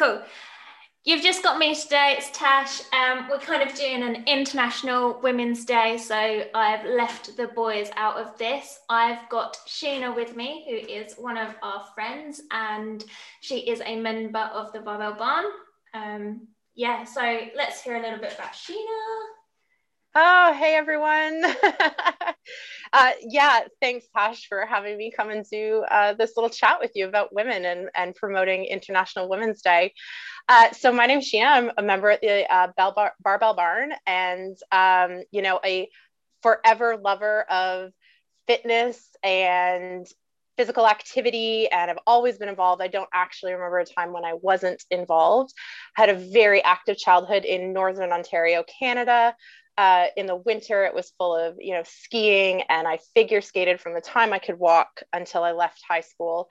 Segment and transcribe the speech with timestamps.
[0.00, 0.22] Cool.
[1.04, 2.14] You've just got me today.
[2.16, 2.80] It's Tash.
[2.94, 8.16] Um, we're kind of doing an International Women's Day, so I've left the boys out
[8.16, 8.80] of this.
[8.88, 13.04] I've got Sheena with me, who is one of our friends, and
[13.42, 15.44] she is a member of the Barbell Barn.
[15.92, 17.20] Um, yeah, so
[17.54, 19.26] let's hear a little bit about Sheena.
[20.14, 21.44] Oh, hey everyone.
[22.92, 26.92] uh, yeah, thanks, Tash, for having me come and do uh, this little chat with
[26.94, 29.94] you about women and, and promoting International Women's Day.
[30.48, 31.46] Uh, so, my name's Sheena.
[31.46, 35.88] I'm a member at the uh, Bell Bar- Barbell Barn and, um, you know, a
[36.42, 37.92] forever lover of
[38.46, 40.06] fitness and
[40.56, 42.82] physical activity and I've always been involved.
[42.82, 45.54] I don't actually remember a time when I wasn't involved.
[45.94, 49.34] Had a very active childhood in Northern Ontario, Canada.
[49.80, 53.80] Uh, in the winter, it was full of you know skiing, and I figure skated
[53.80, 56.50] from the time I could walk until I left high school.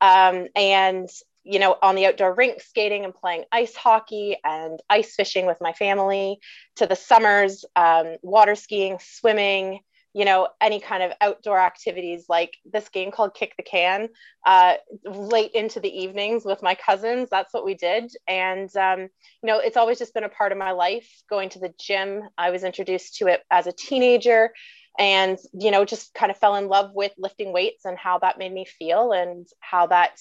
[0.00, 1.08] Um, and
[1.42, 5.56] you know, on the outdoor rink, skating and playing ice hockey and ice fishing with
[5.60, 6.38] my family.
[6.76, 9.80] To the summers, um, water skiing, swimming,
[10.18, 14.08] you know any kind of outdoor activities like this game called kick the can
[14.44, 14.74] uh,
[15.04, 17.28] late into the evenings with my cousins.
[17.30, 18.10] That's what we did.
[18.26, 21.60] And um, you know it's always just been a part of my life going to
[21.60, 22.22] the gym.
[22.36, 24.50] I was introduced to it as a teenager
[24.98, 28.38] and you know just kind of fell in love with lifting weights and how that
[28.38, 30.18] made me feel and how that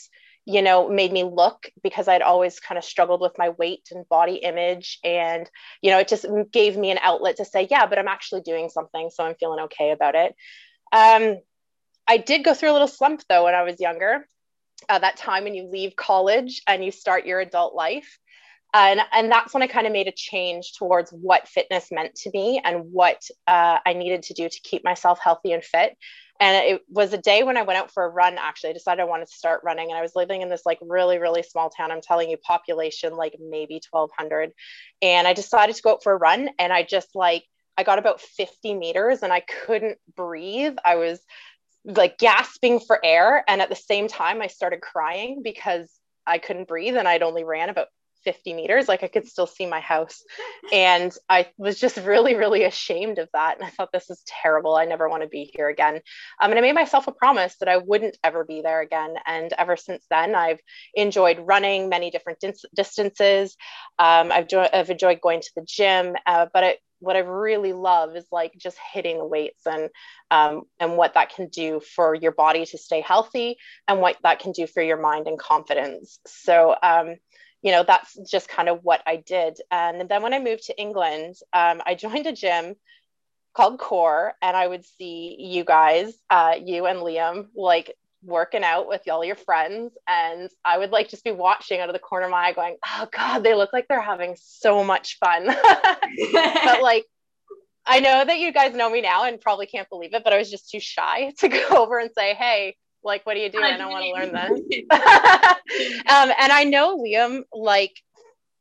[0.48, 4.08] you know, made me look because I'd always kind of struggled with my weight and
[4.08, 4.98] body image.
[5.04, 5.48] And,
[5.82, 8.70] you know, it just gave me an outlet to say, yeah, but I'm actually doing
[8.70, 9.10] something.
[9.14, 10.34] So I'm feeling okay about it.
[10.94, 11.36] Um,
[12.08, 14.26] I did go through a little slump though when I was younger.
[14.88, 18.18] Uh, that time when you leave college and you start your adult life.
[18.74, 22.32] And, and that's when I kind of made a change towards what fitness meant to
[22.34, 25.98] me and what uh, I needed to do to keep myself healthy and fit.
[26.40, 28.72] And it was a day when I went out for a run, actually.
[28.72, 29.90] I decided I wanted to start running.
[29.90, 31.92] And I was living in this like really, really small town.
[31.92, 34.52] I'm telling you, population like maybe 1,200.
[35.02, 36.50] And I decided to go out for a run.
[36.60, 37.44] And I just like,
[37.78, 40.76] I got about 50 meters and I couldn't breathe.
[40.84, 41.20] I was
[41.86, 43.44] like gasping for air.
[43.48, 45.90] And at the same time, I started crying because
[46.26, 47.88] I couldn't breathe and I'd only ran about
[48.24, 50.24] 50 meters like i could still see my house.
[50.72, 53.58] And i was just really really ashamed of that.
[53.58, 54.76] And i thought this is terrible.
[54.76, 55.96] I never want to be here again.
[56.42, 59.16] Um, and i made myself a promise that i wouldn't ever be there again.
[59.26, 60.60] And ever since then i've
[60.94, 63.56] enjoyed running many different dis- distances.
[64.00, 67.74] Um, I've, jo- I've, enjoyed going to the gym uh, but it, what I really
[67.74, 69.90] love is like just hitting weights and
[70.32, 73.58] um, and what that can do for your body to stay healthy
[73.88, 76.20] and what that can do for your mind and confidence.
[76.26, 77.16] So um,
[77.68, 79.60] you know, that's just kind of what I did.
[79.70, 82.78] And then when I moved to England, um, I joined a gym
[83.54, 88.88] called Core, and I would see you guys, uh, you and Liam, like working out
[88.88, 89.92] with all your friends.
[90.08, 92.78] And I would like just be watching out of the corner of my eye, going,
[92.88, 95.48] oh God, they look like they're having so much fun.
[96.34, 97.04] but like,
[97.86, 100.38] I know that you guys know me now and probably can't believe it, but I
[100.38, 103.64] was just too shy to go over and say, hey, like what do you do?
[103.64, 104.84] I don't want to learn this.
[106.08, 108.02] Um, and i know liam like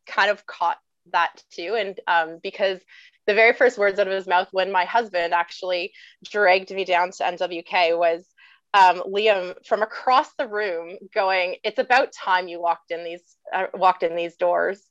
[0.06, 0.78] kind of caught
[1.12, 2.80] that too and um, because
[3.26, 5.92] the very first words out of his mouth when my husband actually
[6.24, 8.26] dragged me down to nwk was
[8.74, 13.66] um, liam from across the room going it's about time you walked in these uh,
[13.74, 14.82] walked in these doors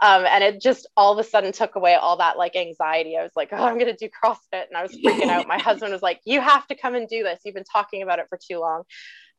[0.00, 3.16] um, and it just all of a sudden took away all that like anxiety.
[3.16, 4.66] I was like, oh, I'm going to do CrossFit.
[4.68, 5.48] And I was freaking out.
[5.48, 7.40] My husband was like, you have to come and do this.
[7.44, 8.84] You've been talking about it for too long.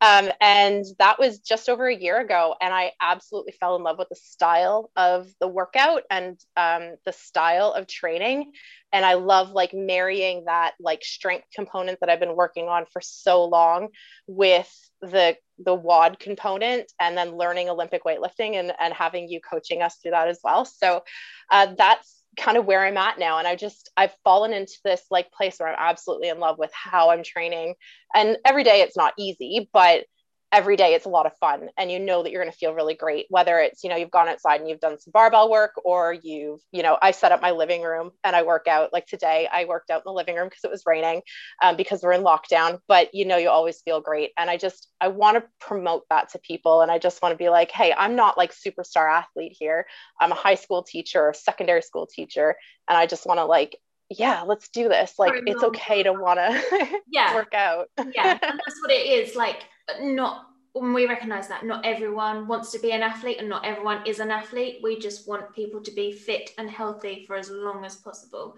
[0.01, 2.55] Um, and that was just over a year ago.
[2.61, 7.11] And I absolutely fell in love with the style of the workout and um, the
[7.11, 8.51] style of training.
[8.93, 13.01] And I love like marrying that like strength component that I've been working on for
[13.01, 13.89] so long
[14.27, 14.71] with
[15.01, 19.97] the the WOD component and then learning Olympic weightlifting and, and having you coaching us
[19.97, 20.63] through that as well.
[20.63, 21.03] So
[21.51, 23.39] uh, that's kind of where I'm at now.
[23.39, 26.71] And I just, I've fallen into this like place where I'm absolutely in love with
[26.73, 27.75] how I'm training.
[28.13, 30.05] And every day it's not easy, but
[30.51, 32.73] every day it's a lot of fun and you know that you're going to feel
[32.73, 35.73] really great whether it's you know you've gone outside and you've done some barbell work
[35.83, 39.05] or you've you know i set up my living room and i work out like
[39.05, 41.21] today i worked out in the living room because it was raining
[41.63, 44.87] um, because we're in lockdown but you know you always feel great and i just
[44.99, 47.93] i want to promote that to people and i just want to be like hey
[47.97, 49.85] i'm not like superstar athlete here
[50.19, 52.55] i'm a high school teacher or secondary school teacher
[52.87, 53.77] and i just want to like
[54.09, 55.13] yeah, let's do this.
[55.19, 57.35] Like, it's okay to want to yeah.
[57.35, 57.89] work out.
[58.13, 58.39] yeah.
[58.41, 59.35] And that's what it is.
[59.35, 59.63] Like,
[60.01, 64.05] not when we recognize that not everyone wants to be an athlete and not everyone
[64.05, 64.79] is an athlete.
[64.83, 68.55] We just want people to be fit and healthy for as long as possible.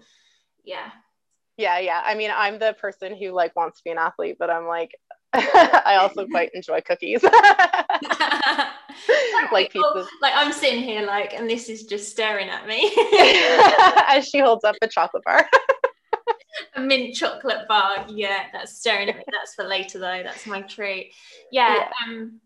[0.64, 0.90] Yeah.
[1.56, 1.78] Yeah.
[1.78, 2.02] Yeah.
[2.04, 4.92] I mean, I'm the person who like wants to be an athlete, but I'm like,
[5.32, 7.22] I also quite enjoy cookies.
[9.52, 10.06] like pieces.
[10.20, 12.92] Like I'm sitting here, like, and this is just staring at me
[14.08, 15.48] as she holds up a chocolate bar.
[16.74, 18.06] A mint chocolate bar.
[18.08, 19.24] Yeah, that's staring at me.
[19.30, 20.22] That's for later though.
[20.22, 21.12] That's my treat.
[21.50, 21.76] Yeah.
[21.76, 21.88] yeah.
[22.06, 22.40] Um,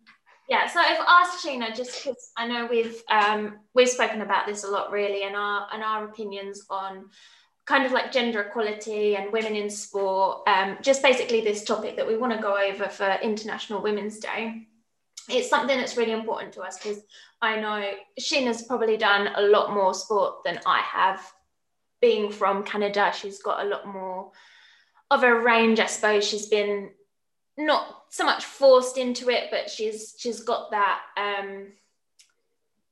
[0.49, 4.63] yeah, so I've asked Sheena just because I know we've um, we've spoken about this
[4.63, 7.07] a lot, really, and our and our opinions on
[7.67, 10.49] kind of like gender equality and women in sport.
[10.49, 14.69] Um, just basically this topic that we want to go over for International Women's Day.
[15.29, 17.03] It's something that's really important to us because
[17.43, 17.91] I know
[18.21, 21.21] Sheena's probably done a lot more sport than I have.
[22.07, 24.31] Being from Canada, she's got a lot more
[25.11, 26.25] of a range, I suppose.
[26.25, 26.91] She's been
[27.59, 31.73] not so much forced into it, but she's she's got that um,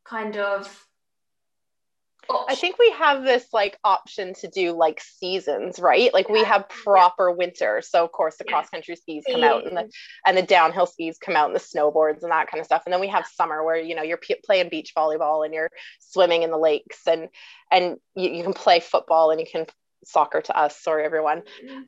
[0.02, 0.84] kind of.
[2.48, 6.12] I think we have this like option to do like seasons, right?
[6.12, 9.76] Like we have proper winter, so of course the cross country skis come out, and
[9.76, 9.90] the
[10.26, 12.82] and the downhill skis come out, and the snowboards and that kind of stuff.
[12.86, 15.70] And then we have summer where you know you're p- playing beach volleyball and you're
[16.00, 17.28] swimming in the lakes, and
[17.70, 19.66] and you, you can play football and you can
[20.04, 20.80] soccer to us.
[20.80, 21.42] Sorry everyone.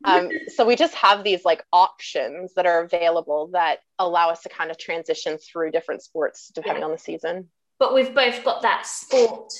[0.04, 4.48] Um, so we just have these like options that are available that allow us to
[4.48, 6.86] kind of transition through different sports depending yeah.
[6.86, 7.48] on the season.
[7.78, 9.52] But we've both got that sport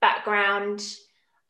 [0.00, 0.82] background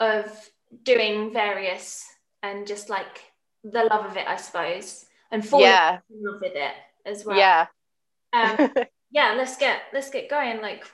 [0.00, 0.50] of
[0.82, 2.04] doing various
[2.42, 3.22] and just like
[3.64, 5.98] the love of it i suppose and falling yeah.
[6.10, 6.74] in love with it
[7.04, 7.66] as well yeah
[8.32, 8.70] um,
[9.10, 10.84] yeah let's get let's get going like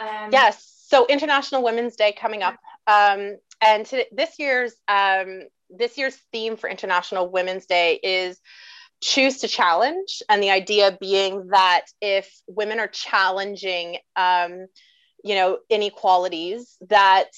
[0.00, 2.56] um, yes so international women's day coming up
[2.86, 8.40] um, and to, this year's um, this year's theme for International Women's Day is
[9.02, 14.66] choose to challenge, and the idea being that if women are challenging, um,
[15.26, 17.30] you know, inequalities, that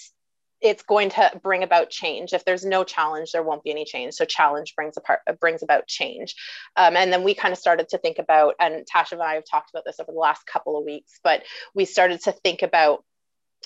[0.61, 2.35] it's going to bring about change.
[2.35, 4.15] If there's no challenge, there won't be any change.
[4.15, 6.35] So challenge brings apart brings about change.
[6.77, 9.45] Um, and then we kind of started to think about, and Tasha and I have
[9.51, 11.45] talked about this over the last couple of weeks, but
[11.75, 13.05] we started to think about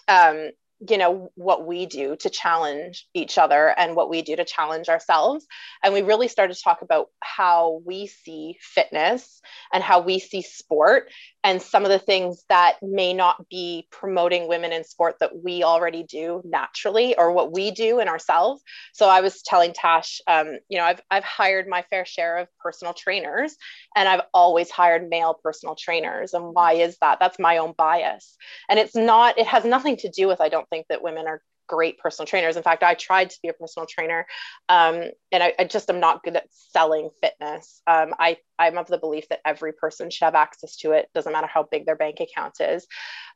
[0.06, 0.50] um,
[0.88, 4.88] you know what we do to challenge each other and what we do to challenge
[4.88, 5.46] ourselves
[5.82, 9.40] and we really started to talk about how we see fitness
[9.72, 11.08] and how we see sport
[11.44, 15.64] and some of the things that may not be promoting women in sport that we
[15.64, 18.62] already do naturally or what we do in ourselves.
[18.92, 22.48] So i was telling tash um, you know I've, I've hired my fair share of
[22.62, 23.56] personal trainers
[23.96, 26.34] and i've always hired male personal trainers.
[26.34, 27.18] And why is that?
[27.20, 28.36] That's my own bias.
[28.68, 31.42] And it's not it has nothing to do with i don't think that women are
[31.66, 32.56] great personal trainers.
[32.56, 34.26] In fact, I tried to be a personal trainer,
[34.68, 37.82] um, and I, I, just am not good at selling fitness.
[37.86, 41.08] Um, I I'm of the belief that every person should have access to it.
[41.14, 42.86] Doesn't matter how big their bank account is.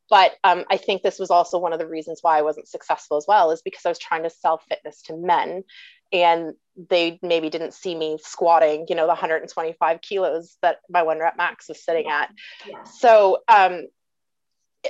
[0.08, 3.16] But um, I think this was also one of the reasons why I wasn't successful
[3.16, 5.64] as well, is because I was trying to sell fitness to men,
[6.12, 11.18] and they maybe didn't see me squatting, you know, the 125 kilos that my one
[11.18, 12.30] rep max was sitting at.
[12.66, 12.84] Yeah.
[12.84, 13.86] So um,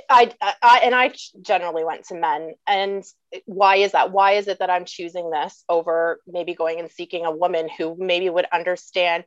[0.09, 2.53] I, I and I generally went to men.
[2.67, 3.03] And
[3.45, 4.11] why is that?
[4.11, 7.95] Why is it that I'm choosing this over maybe going and seeking a woman who
[7.99, 9.23] maybe would understand,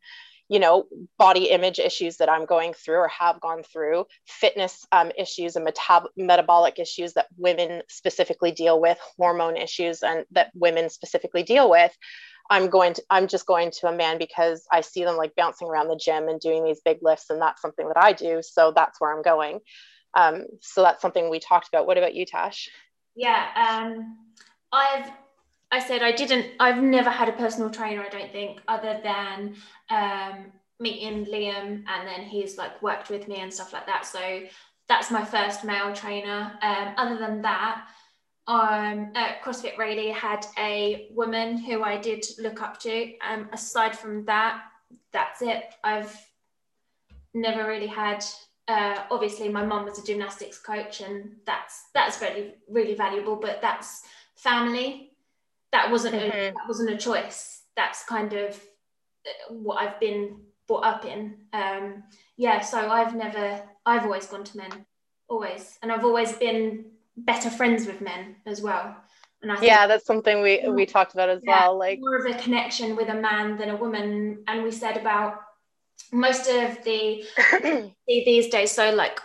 [0.48, 0.86] you know,
[1.18, 5.66] body image issues that I'm going through or have gone through, fitness um, issues and
[5.66, 11.70] metab- metabolic issues that women specifically deal with, hormone issues and that women specifically deal
[11.70, 11.96] with.
[12.52, 15.68] I'm going to, I'm just going to a man because I see them like bouncing
[15.68, 18.40] around the gym and doing these big lifts, and that's something that I do.
[18.42, 19.60] So that's where I'm going.
[20.14, 21.86] Um, so that's something we talked about.
[21.86, 22.68] What about you, Tash?
[23.14, 24.16] Yeah, um,
[24.72, 25.10] I've
[25.72, 26.52] I said I didn't.
[26.58, 28.02] I've never had a personal trainer.
[28.02, 29.54] I don't think, other than
[29.88, 34.04] um, meeting Liam, and then he's like worked with me and stuff like that.
[34.04, 34.42] So
[34.88, 36.52] that's my first male trainer.
[36.62, 37.86] Um, other than that,
[38.48, 39.12] um,
[39.44, 43.12] CrossFit Rayleigh had a woman who I did look up to.
[43.20, 44.62] Um, aside from that,
[45.12, 45.66] that's it.
[45.84, 46.12] I've
[47.32, 48.24] never really had
[48.70, 53.60] uh, obviously my mum was a gymnastics coach and that's that's really really valuable but
[53.60, 54.02] that's
[54.36, 55.10] family.
[55.72, 56.30] That wasn't mm-hmm.
[56.30, 57.62] a, that wasn't a choice.
[57.76, 58.54] That's kind of
[59.26, 61.36] uh, what I've been brought up in.
[61.52, 62.04] Um,
[62.36, 64.86] yeah so I've never I've always gone to men
[65.28, 65.76] always.
[65.82, 66.84] And I've always been
[67.16, 68.96] better friends with men as well.
[69.42, 72.26] And I yeah that's something we we talked about as yeah, well like more of
[72.26, 74.44] a connection with a man than a woman.
[74.46, 75.40] And we said about
[76.12, 77.24] most of the
[78.06, 79.20] these days so like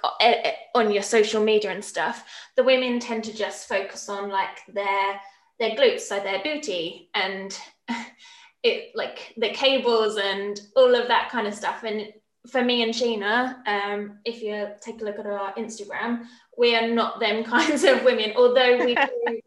[0.75, 5.20] on your social media and stuff the women tend to just focus on like their
[5.60, 7.60] their glutes so their booty and
[8.63, 12.13] it like the cables and all of that kind of stuff and
[12.50, 16.25] for me and Sheena, um, if you take a look at our Instagram,
[16.58, 18.34] we are not them kinds of women.
[18.36, 19.41] Although we do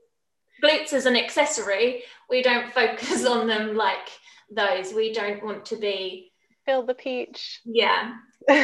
[0.63, 4.09] glutes as an accessory, we don't focus on them like
[4.51, 4.93] those.
[4.93, 6.28] We don't want to be
[6.69, 7.63] Phil the Peach.
[7.65, 8.13] Yeah.
[8.49, 8.59] and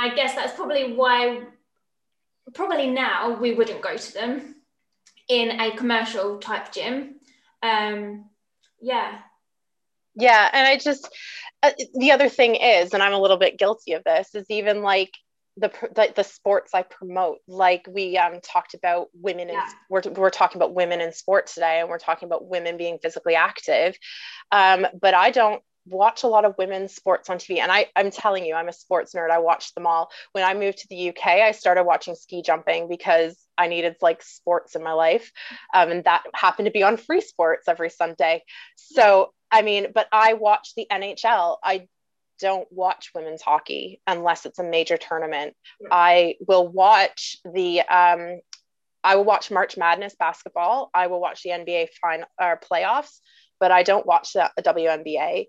[0.00, 1.42] I guess that's probably why,
[2.54, 4.56] probably now we wouldn't go to them
[5.28, 7.20] in a commercial type gym.
[7.62, 8.24] Um,
[8.82, 9.18] yeah.
[10.16, 10.50] Yeah.
[10.52, 11.08] And I just,
[11.62, 14.82] uh, the other thing is, and I'm a little bit guilty of this, is even
[14.82, 15.12] like
[15.56, 17.38] the, the, the sports I promote.
[17.46, 19.64] Like we um, talked about women, yeah.
[19.64, 22.98] in, we're, we're talking about women in sports today, and we're talking about women being
[23.00, 23.96] physically active.
[24.50, 27.58] Um, but I don't watch a lot of women's sports on TV.
[27.58, 29.30] And I, I'm telling you, I'm a sports nerd.
[29.30, 30.10] I watched them all.
[30.32, 34.22] When I moved to the UK, I started watching ski jumping because I needed like
[34.22, 35.30] sports in my life.
[35.74, 38.42] Um, and that happened to be on free sports every Sunday.
[38.76, 41.58] So, I mean, but I watch the NHL.
[41.62, 41.88] I
[42.40, 45.54] don't watch women's hockey unless it's a major tournament.
[45.80, 45.88] Yeah.
[45.92, 48.40] I will watch the um,
[49.04, 50.90] I will watch March Madness basketball.
[50.94, 53.20] I will watch the NBA final or playoffs,
[53.60, 55.48] but I don't watch the, WNBA.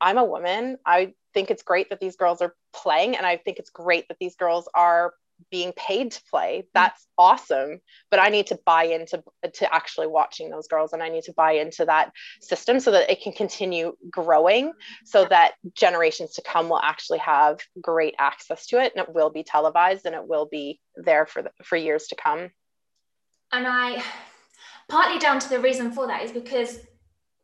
[0.00, 0.78] I'm a woman.
[0.86, 4.18] I think it's great that these girls are playing, and I think it's great that
[4.20, 5.12] these girls are
[5.50, 6.58] being paid to play.
[6.58, 6.68] Mm-hmm.
[6.74, 7.80] That's awesome.
[8.10, 9.22] But i need to buy into
[9.54, 13.10] to actually watching those girls and i need to buy into that system so that
[13.10, 14.72] it can continue growing
[15.04, 19.30] so that generations to come will actually have great access to it and it will
[19.30, 22.50] be televised and it will be there for the, for years to come.
[23.52, 24.02] And i
[24.88, 26.80] partly down to the reason for that is because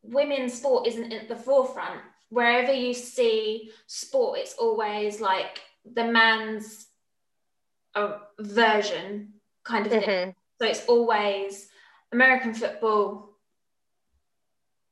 [0.05, 5.61] women's sport isn't at the forefront wherever you see sport it's always like
[5.95, 6.87] the man's
[7.95, 9.35] a version
[9.65, 10.05] kind of mm-hmm.
[10.05, 10.35] thing.
[10.61, 11.69] So it's always
[12.13, 13.31] American football,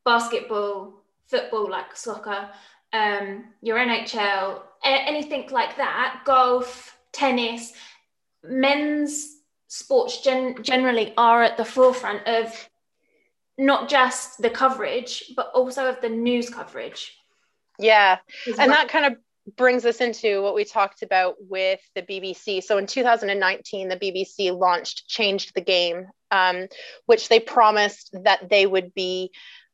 [0.04, 2.48] basketball, football like soccer,
[2.92, 7.72] um, your NHL, anything like that, golf, tennis,
[8.42, 9.36] men's
[9.68, 12.68] sports gen- generally are at the forefront of
[13.58, 17.16] not just the coverage, but also of the news coverage.
[17.78, 18.18] Yeah.
[18.46, 18.68] And well.
[18.68, 19.16] that kind of
[19.56, 22.62] brings us into what we talked about with the BBC.
[22.62, 26.68] So in 2019, the BBC launched Change the Game, um,
[27.06, 29.30] which they promised that they would be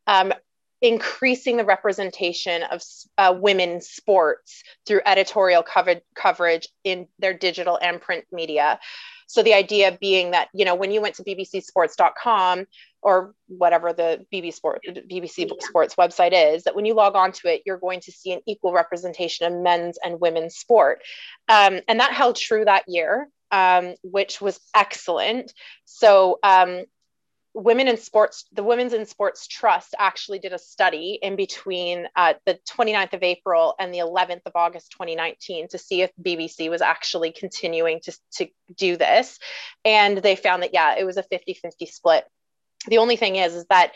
[0.06, 0.32] um,
[0.80, 2.82] increasing the representation of
[3.18, 8.78] uh, women sports through editorial cover- coverage in their digital and print media.
[9.26, 12.64] So the idea being that, you know, when you went to bbcsports.com
[13.02, 15.48] or whatever the BBC, Sport, BBC.
[15.60, 18.40] Sports website is, that when you log on to it, you're going to see an
[18.46, 21.02] equal representation of men's and women's sport.
[21.48, 25.52] Um, and that held true that year, um, which was excellent.
[25.84, 26.84] So um,
[27.54, 32.34] women in sports the women's in sports trust actually did a study in between uh,
[32.46, 36.82] the 29th of april and the 11th of august 2019 to see if bbc was
[36.82, 39.38] actually continuing to, to do this
[39.84, 42.24] and they found that yeah it was a 50-50 split
[42.86, 43.92] the only thing is is that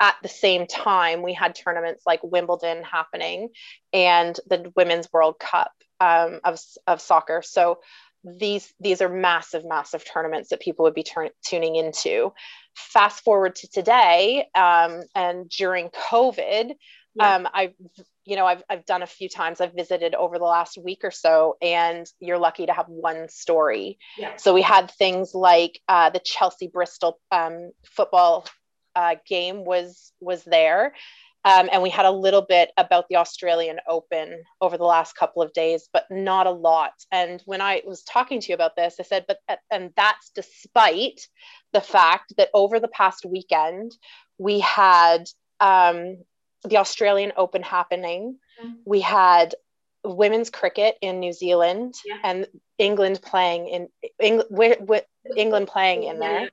[0.00, 3.48] at the same time we had tournaments like wimbledon happening
[3.92, 7.78] and the women's world cup um, of, of soccer so
[8.24, 12.32] these these are massive massive tournaments that people would be turn, tuning into
[12.74, 16.72] fast forward to today um, and during covid
[17.14, 17.36] yeah.
[17.36, 17.74] um, i've
[18.28, 21.10] you know I've, I've done a few times i've visited over the last week or
[21.10, 24.36] so and you're lucky to have one story yeah.
[24.36, 28.46] so we had things like uh, the chelsea bristol um, football
[28.94, 30.92] uh, game was was there
[31.44, 35.40] um, and we had a little bit about the Australian Open over the last couple
[35.40, 36.92] of days, but not a lot.
[37.12, 39.38] And when I was talking to you about this, I said, but,
[39.70, 41.20] and that's despite
[41.72, 43.92] the fact that over the past weekend,
[44.36, 45.24] we had
[45.60, 46.18] um,
[46.64, 48.38] the Australian Open happening.
[48.62, 48.74] Mm-hmm.
[48.84, 49.54] We had
[50.04, 52.18] women's cricket in New Zealand yeah.
[52.24, 52.46] and
[52.78, 53.88] England playing in
[54.20, 55.04] England, with, with
[55.36, 56.50] England playing in there.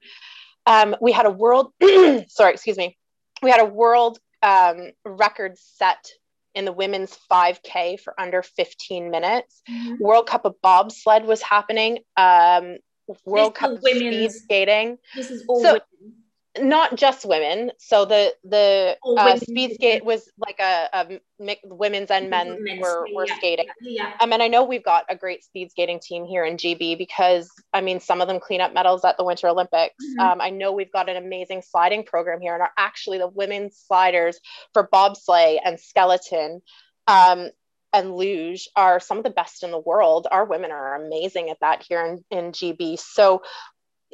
[0.66, 1.72] Um, we had a world,
[2.28, 2.98] sorry, excuse me.
[3.42, 6.10] We had a world um, record set
[6.56, 9.62] in the women's 5K for under 15 minutes.
[9.70, 10.04] Mm-hmm.
[10.04, 12.00] World Cup of bobsled was happening.
[12.18, 12.78] Um,
[13.26, 14.98] World this Cup of speed skating.
[15.16, 16.14] This is all so, women
[16.60, 17.72] not just women.
[17.78, 21.20] So the the uh, speed skate was like a, a
[21.66, 23.38] women's and men men's were, were yeah.
[23.38, 23.68] skating.
[23.82, 24.14] Yeah.
[24.20, 27.50] Um, and I know we've got a great speed skating team here in GB because
[27.74, 29.96] I mean some of them clean up medals at the Winter Olympics.
[30.04, 30.20] Mm-hmm.
[30.20, 33.78] Um, I know we've got an amazing sliding program here, and are actually the women's
[33.78, 34.40] sliders
[34.74, 36.62] for bobsleigh and skeleton.
[37.08, 37.50] Um,
[37.94, 40.28] and luge are some of the best in the world.
[40.30, 43.00] Our women are amazing at that here in, in GB.
[43.00, 43.42] So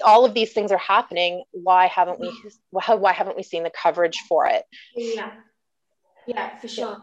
[0.01, 2.31] all of these things are happening why haven't we
[2.71, 4.63] why haven't we seen the coverage for it?
[4.95, 5.31] Yeah.
[6.27, 6.97] Yeah for sure.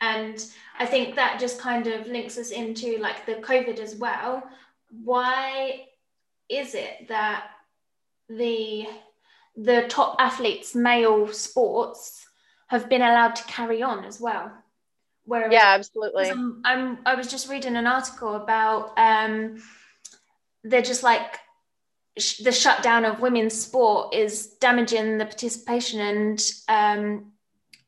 [0.00, 0.44] And
[0.78, 4.42] i think that just kind of links us into like the covid as well.
[4.90, 5.86] Why
[6.48, 7.46] is it that
[8.28, 8.86] the
[9.56, 12.26] the top athletes male sports
[12.68, 14.52] have been allowed to carry on as well?
[15.26, 16.30] Where yeah, absolutely.
[16.30, 19.62] I'm, I'm, i was just reading an article about um,
[20.62, 21.38] they're just like
[22.18, 27.32] sh- the shutdown of women's sport is damaging the participation and um,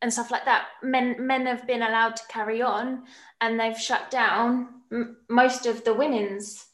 [0.03, 0.67] and stuff like that.
[0.83, 3.05] Men men have been allowed to carry on,
[3.41, 6.67] and they've shut down m- most of the women's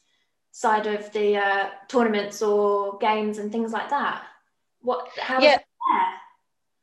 [0.51, 4.23] side of the uh, tournaments or games and things like that.
[4.81, 5.09] What?
[5.19, 5.57] How yeah.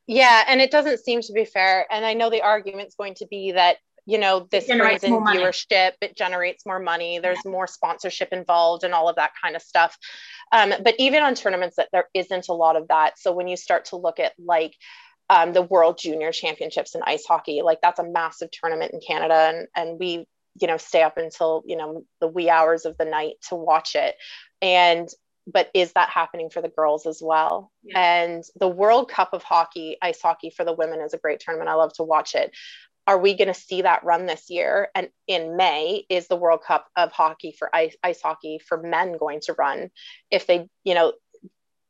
[0.06, 1.86] Yeah, and it doesn't seem to be fair.
[1.88, 3.76] And I know the argument's going to be that
[4.10, 7.50] you know this brings in viewership it generates more money there's yeah.
[7.50, 9.96] more sponsorship involved and all of that kind of stuff.
[10.52, 13.56] Um, but even on tournaments that there isn't a lot of that so when you
[13.56, 14.74] start to look at like
[15.28, 19.52] um, the world junior championships in ice hockey like that's a massive tournament in canada
[19.54, 20.26] and, and we
[20.58, 23.94] you know stay up until you know the wee hours of the night to watch
[23.94, 24.16] it.
[24.62, 25.08] And
[25.46, 27.72] but is that happening for the girls as well?
[27.82, 28.22] Yeah.
[28.22, 31.70] and the world cup of hockey ice hockey for the women is a great tournament.
[31.70, 32.52] I love to watch it
[33.10, 36.60] are we going to see that run this year and in may is the world
[36.64, 39.90] cup of hockey for ice, ice hockey for men going to run
[40.30, 41.12] if they you know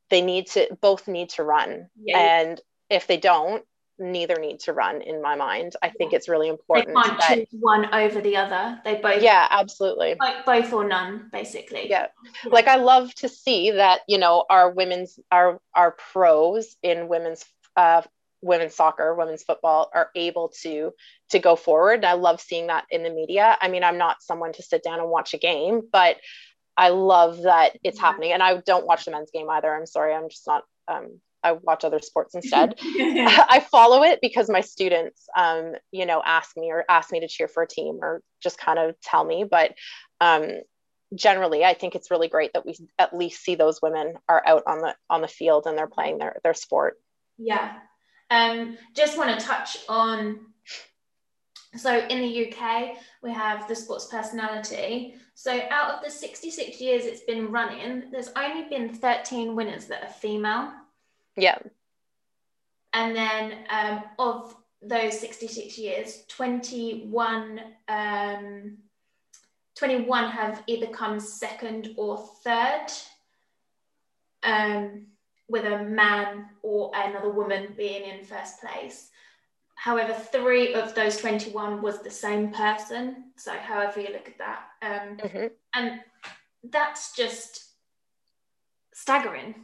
[0.09, 2.19] they need to both need to run yeah.
[2.19, 3.63] and if they don't
[3.99, 5.75] neither need to run in my mind.
[5.83, 6.97] I think it's really important.
[6.97, 8.81] They can't that, choose one over the other.
[8.83, 10.17] They both Yeah, absolutely.
[10.19, 11.91] Like both or none, basically.
[11.91, 12.07] Yeah.
[12.43, 12.51] yeah.
[12.51, 17.45] Like I love to see that, you know, our women's our our pros in women's
[17.77, 18.01] uh
[18.43, 20.93] women's soccer, women's football are able to
[21.31, 22.05] to go forward.
[22.05, 23.57] I love seeing that in the media.
[23.61, 26.17] I mean, I'm not someone to sit down and watch a game, but
[26.77, 28.03] I love that it's yeah.
[28.03, 28.33] happening.
[28.33, 29.75] And I don't watch the men's game either.
[29.75, 30.15] I'm sorry.
[30.15, 32.75] I'm just not um, I watch other sports instead.
[32.81, 37.29] I follow it because my students, um, you know, ask me or ask me to
[37.29, 39.45] cheer for a team or just kind of tell me.
[39.49, 39.75] But
[40.21, 40.61] um,
[41.15, 44.65] generally, I think it's really great that we at least see those women are out
[44.67, 46.97] on the on the field and they're playing their their sport.
[47.39, 47.75] Yeah.
[48.31, 50.41] Um, just want to touch on.
[51.77, 55.15] So in the UK, we have the sports personality.
[55.35, 60.03] So out of the 66 years it's been running, there's only been 13 winners that
[60.03, 60.73] are female.
[61.37, 61.59] Yeah.
[62.93, 68.77] And then um, of those 66 years, 21, um,
[69.77, 72.87] 21 have either come second or third,
[74.43, 75.07] um,
[75.51, 79.11] with a man or another woman being in first place.
[79.75, 83.33] However, three of those 21 was the same person.
[83.37, 84.63] So, however you look at that.
[84.83, 85.47] Um, mm-hmm.
[85.75, 86.01] And
[86.63, 87.65] that's just
[88.93, 89.55] staggering.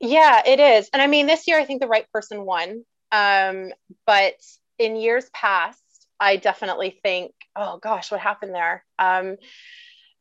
[0.00, 0.90] Yeah, it is.
[0.92, 2.84] And I mean, this year I think the right person won.
[3.12, 3.72] Um,
[4.06, 4.34] but
[4.78, 5.80] in years past,
[6.18, 8.84] I definitely think, oh gosh, what happened there?
[8.98, 9.36] Um,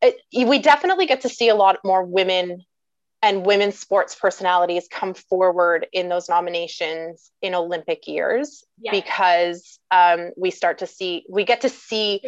[0.01, 0.15] it,
[0.47, 2.63] we definitely get to see a lot more women
[3.21, 8.91] and women's sports personalities come forward in those nominations in Olympic years yeah.
[8.91, 12.21] because um, we start to see, we get to see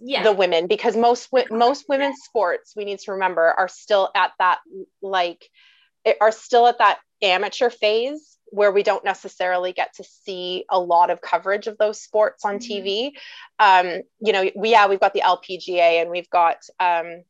[0.00, 0.22] yeah.
[0.22, 4.58] the women because most most women's sports we need to remember are still at that
[5.02, 5.44] like
[6.20, 11.10] are still at that amateur phase where we don't necessarily get to see a lot
[11.10, 12.86] of coverage of those sports on mm-hmm.
[12.86, 13.12] TV.
[13.58, 17.22] Um, you know, we yeah, we've got the LPGA and we've got um,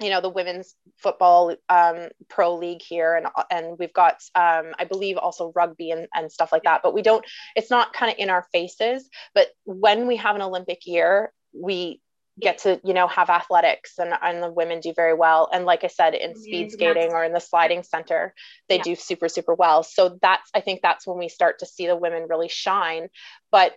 [0.00, 4.84] you know the women's football um, pro league here and and we've got um, i
[4.84, 8.18] believe also rugby and, and stuff like that but we don't it's not kind of
[8.18, 12.00] in our faces but when we have an olympic year we
[12.38, 15.48] get to you know have athletics and, and the women do very well.
[15.52, 18.34] And like i said in speed skating or in the sliding center
[18.68, 18.82] they yeah.
[18.82, 19.82] do super super well.
[19.82, 23.08] So that's i think that's when we start to see the women really shine.
[23.50, 23.72] But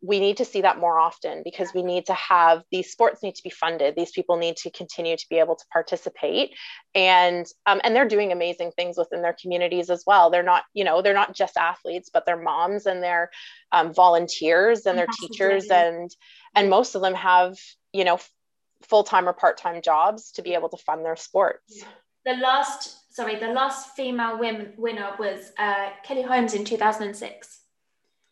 [0.00, 3.34] we need to see that more often because we need to have these sports need
[3.34, 3.96] to be funded.
[3.96, 6.54] These people need to continue to be able to participate.
[6.94, 10.30] And um, and they're doing amazing things within their communities as well.
[10.30, 13.30] They're not you know they're not just athletes but they're moms and they're
[13.72, 16.10] um, volunteers and they're teachers and
[16.54, 17.56] and most of them have
[17.92, 18.18] you know
[18.82, 21.82] full-time or part-time jobs to be able to fund their sports.
[22.24, 27.60] The last sorry the last female win- winner was uh, kelly holmes in 2006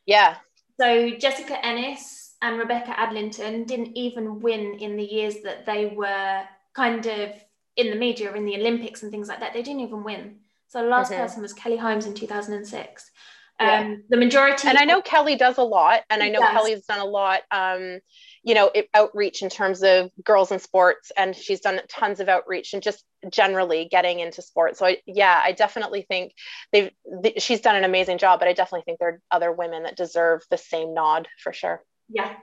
[0.07, 0.37] yeah
[0.79, 6.43] so jessica ennis and rebecca adlington didn't even win in the years that they were
[6.75, 7.31] kind of
[7.77, 10.37] in the media in the olympics and things like that they didn't even win
[10.69, 11.23] so the last mm-hmm.
[11.23, 13.11] person was kelly holmes in 2006
[13.59, 13.81] yeah.
[13.81, 16.51] um, the majority and i know kelly does a lot and i know does.
[16.51, 18.01] kelly's done a lot um,
[18.46, 22.28] you know it, outreach in terms of girls in sports and she's done tons of
[22.28, 24.78] outreach and just generally getting into sports.
[24.78, 26.32] So I, yeah i definitely think
[26.72, 26.90] they've
[27.37, 30.42] she's done an amazing job but i definitely think there are other women that deserve
[30.48, 31.82] the same nod for sure.
[32.09, 32.35] Yeah.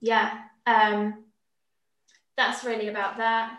[0.00, 0.40] Yeah.
[0.66, 1.24] Um
[2.36, 3.58] that's really about that.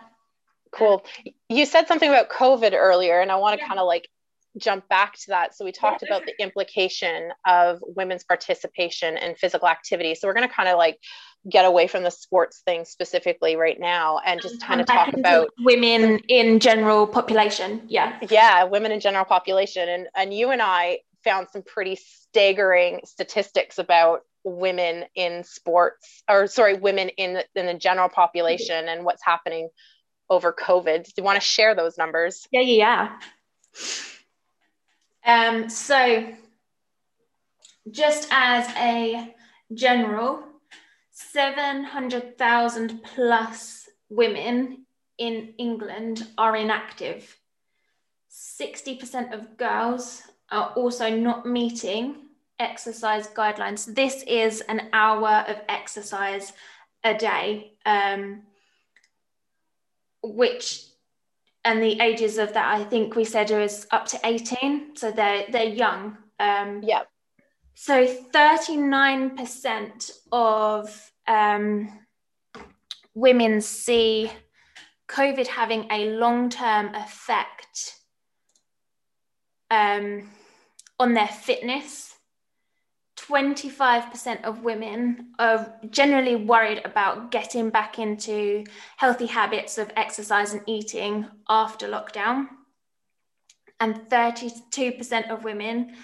[0.71, 1.05] Cool.
[1.47, 3.67] You said something about covid earlier and i want to yeah.
[3.69, 4.09] kind of like
[4.57, 5.55] jump back to that.
[5.55, 10.15] So we talked about the implication of women's participation in physical activity.
[10.15, 10.99] So we're going to kind of like
[11.49, 15.49] get away from the sports thing specifically right now and just kind of talk about
[15.59, 17.81] women in general population.
[17.87, 18.17] Yeah.
[18.29, 19.89] Yeah, women in general population.
[19.89, 26.47] And and you and I found some pretty staggering statistics about women in sports or
[26.47, 29.69] sorry, women in in the general population and what's happening
[30.29, 31.05] over COVID.
[31.05, 32.47] Do you want to share those numbers?
[32.51, 33.17] Yeah, yeah, yeah.
[35.25, 36.27] Um, so
[37.89, 39.33] just as a
[39.73, 40.43] general
[41.11, 44.85] 700,000 plus women
[45.17, 47.37] in England are inactive.
[48.31, 52.15] 60% of girls are also not meeting
[52.59, 53.93] exercise guidelines.
[53.93, 56.53] This is an hour of exercise
[57.03, 58.43] a day, um,
[60.23, 60.83] which
[61.65, 65.45] and the ages of that I think we said is up to 18, so they're
[65.49, 66.17] they're young.
[66.39, 67.03] Um, yeah.
[67.75, 71.99] So 39% of um,
[73.15, 74.31] women see
[75.07, 77.95] COVID having a long term effect
[79.71, 80.29] um,
[80.99, 82.12] on their fitness.
[83.27, 88.65] 25% of women are generally worried about getting back into
[88.97, 92.47] healthy habits of exercise and eating after lockdown.
[93.79, 95.95] And 32% of women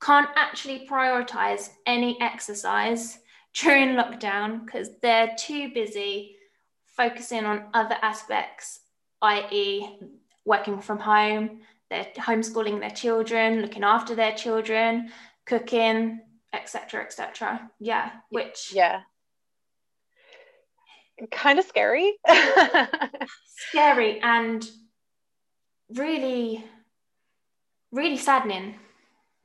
[0.00, 3.18] can't actually prioritize any exercise
[3.54, 6.36] during lockdown because they're too busy
[6.84, 8.80] focusing on other aspects,
[9.22, 9.98] i.e.,
[10.44, 15.10] working from home, they're homeschooling their children, looking after their children,
[15.46, 16.20] cooking,
[16.68, 17.70] etc., etc.
[17.80, 19.00] Yeah, which yeah,
[21.30, 22.14] kind of scary.
[23.70, 24.68] scary and
[25.90, 26.64] really,
[27.90, 28.74] really saddening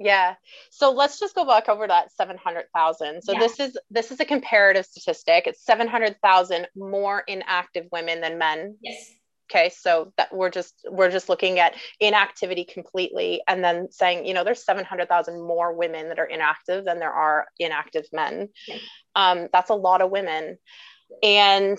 [0.04, 0.36] yeah.
[0.70, 3.22] So let's just go back over that 700,000.
[3.22, 3.40] So yeah.
[3.40, 5.48] this is this is a comparative statistic.
[5.48, 8.78] It's 700,000 more inactive women than men.
[8.82, 9.14] Yes.
[9.52, 14.34] Okay, so that we're just we're just looking at inactivity completely and then saying, you
[14.34, 18.50] know, there's 700,000 more women that are inactive than there are inactive men.
[18.70, 18.82] Okay.
[19.16, 20.58] Um, that's a lot of women.
[21.22, 21.78] And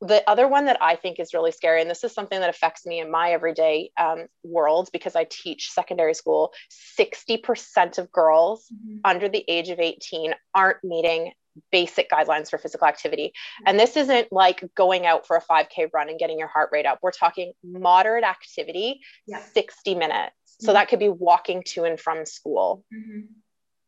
[0.00, 2.86] the other one that I think is really scary, and this is something that affects
[2.86, 6.52] me in my everyday um, world because I teach secondary school,
[6.98, 8.98] 60% of girls mm-hmm.
[9.04, 11.32] under the age of 18 aren't meeting
[11.70, 13.28] basic guidelines for physical activity.
[13.28, 13.64] Mm-hmm.
[13.66, 16.86] And this isn't like going out for a 5K run and getting your heart rate
[16.86, 16.98] up.
[17.02, 19.40] We're talking moderate activity, yeah.
[19.54, 20.14] 60 minutes.
[20.18, 20.66] Mm-hmm.
[20.66, 22.84] So that could be walking to and from school.
[22.94, 23.20] Mm-hmm.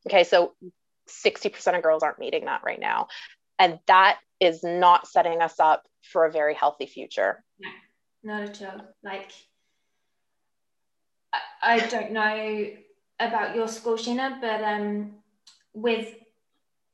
[0.08, 0.54] Okay, so
[1.08, 3.08] 60% of girls aren't meeting that right now.
[3.58, 7.42] And that is not setting us up for a very healthy future.
[8.22, 8.86] No, not at all.
[9.02, 9.30] Like,
[11.32, 12.68] I, I don't know
[13.18, 15.14] about your school, Sheena, but um,
[15.72, 16.14] with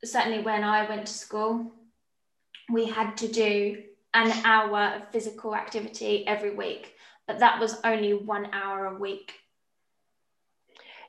[0.05, 1.73] certainly when I went to school,
[2.71, 3.83] we had to do
[4.15, 6.95] an hour of physical activity every week,
[7.27, 9.33] but that was only one hour a week.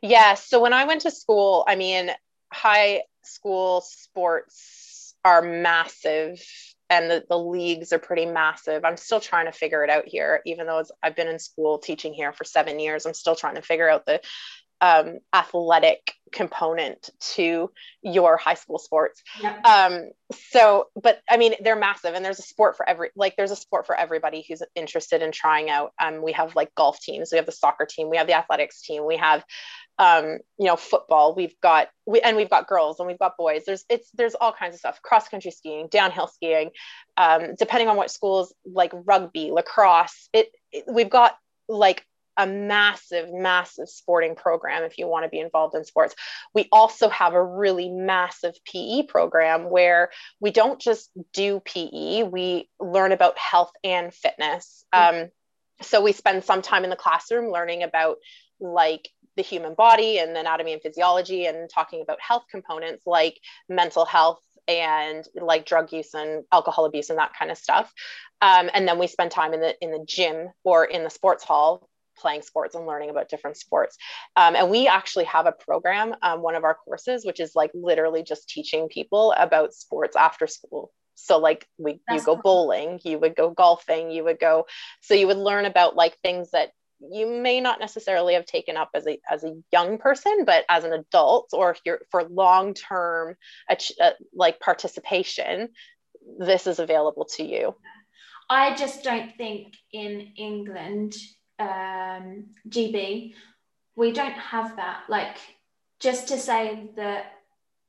[0.02, 0.34] Yeah.
[0.34, 2.12] So when I went to school, I mean,
[2.52, 6.44] high school sports are massive
[6.90, 8.86] and the, the leagues are pretty massive.
[8.86, 12.14] I'm still trying to figure it out here, even though I've been in school teaching
[12.14, 13.06] here for seven years.
[13.06, 14.22] I'm still trying to figure out the
[14.84, 19.24] um, athletic component to your high school sports.
[19.64, 23.52] Um, so, but I mean, they're massive, and there's a sport for every like there's
[23.52, 25.94] a sport for everybody who's interested in trying out.
[26.04, 28.82] Um, we have like golf teams, we have the soccer team, we have the athletics
[28.82, 29.46] team, we have
[30.00, 31.34] um, you know, football.
[31.34, 33.64] We've got we and we've got girls and we've got boys.
[33.66, 35.02] There's it's there's all kinds of stuff.
[35.02, 36.72] Cross country skiing, downhill skiing,
[37.16, 40.28] um, depending on what schools like rugby, lacrosse.
[40.34, 41.38] It, it we've got
[41.70, 42.06] like
[42.38, 46.16] a massive, massive sporting program if you want to be involved in sports.
[46.54, 52.70] We also have a really massive PE program where we don't just do PE, we
[52.80, 54.86] learn about health and fitness.
[54.92, 55.30] Um,
[55.82, 58.18] so we spend some time in the classroom learning about
[58.60, 64.06] like the human body and anatomy and physiology and talking about health components like mental
[64.06, 67.92] health and like drug use and alcohol abuse and that kind of stuff
[68.42, 71.44] um, and then we spend time in the in the gym or in the sports
[71.44, 73.98] hall playing sports and learning about different sports.
[74.36, 77.72] Um, and we actually have a program um, one of our courses which is like
[77.74, 80.92] literally just teaching people about sports after school.
[81.16, 84.66] So like we That's you go bowling you would go golfing you would go
[85.02, 86.72] so you would learn about like things that
[87.12, 90.84] you may not necessarily have taken up as a as a young person but as
[90.84, 93.36] an adult or if you're for long term
[93.70, 95.70] uh, like participation
[96.40, 97.76] this is available to you.
[98.50, 101.16] I just don't think in england
[101.60, 103.34] um, gb
[103.96, 105.04] we don't have that.
[105.08, 105.38] Like
[106.00, 107.34] just to say that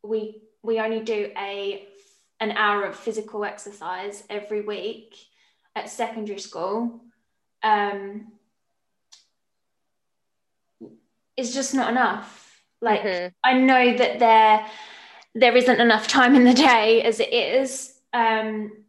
[0.03, 1.87] we we only do a
[2.41, 5.17] an hour of physical exercise every week
[5.77, 7.01] at secondary school
[7.63, 8.33] um,
[11.37, 12.63] is just not enough.
[12.81, 13.29] Like mm-hmm.
[13.43, 14.67] I know that there
[15.35, 17.93] there isn't enough time in the day as it is.
[18.13, 18.84] Um,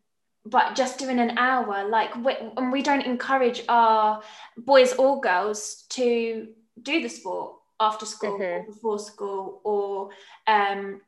[0.45, 4.21] but just doing an hour, like, we, and we don't encourage our
[4.57, 6.47] boys or girls to
[6.81, 8.43] do the sport after school mm-hmm.
[8.43, 10.09] or before school or
[10.47, 11.01] um,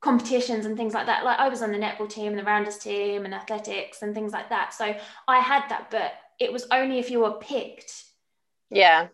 [0.00, 1.24] competitions and things like that.
[1.24, 4.32] Like I was on the netball team and the rounders team and athletics and things
[4.32, 4.72] like that.
[4.72, 4.94] So
[5.28, 8.04] I had that, but it was only if you were picked.
[8.70, 9.08] Yeah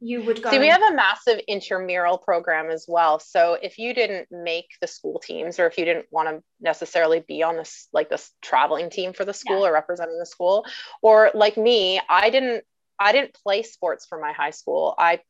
[0.00, 0.50] you would go.
[0.50, 3.18] See, we have a massive intramural program as well.
[3.18, 7.24] So if you didn't make the school teams, or if you didn't want to necessarily
[7.26, 9.68] be on this like this traveling team for the school yeah.
[9.68, 10.66] or representing the school,
[11.02, 12.64] or like me, I didn't
[12.98, 14.94] I didn't play sports for my high school.
[14.98, 15.20] I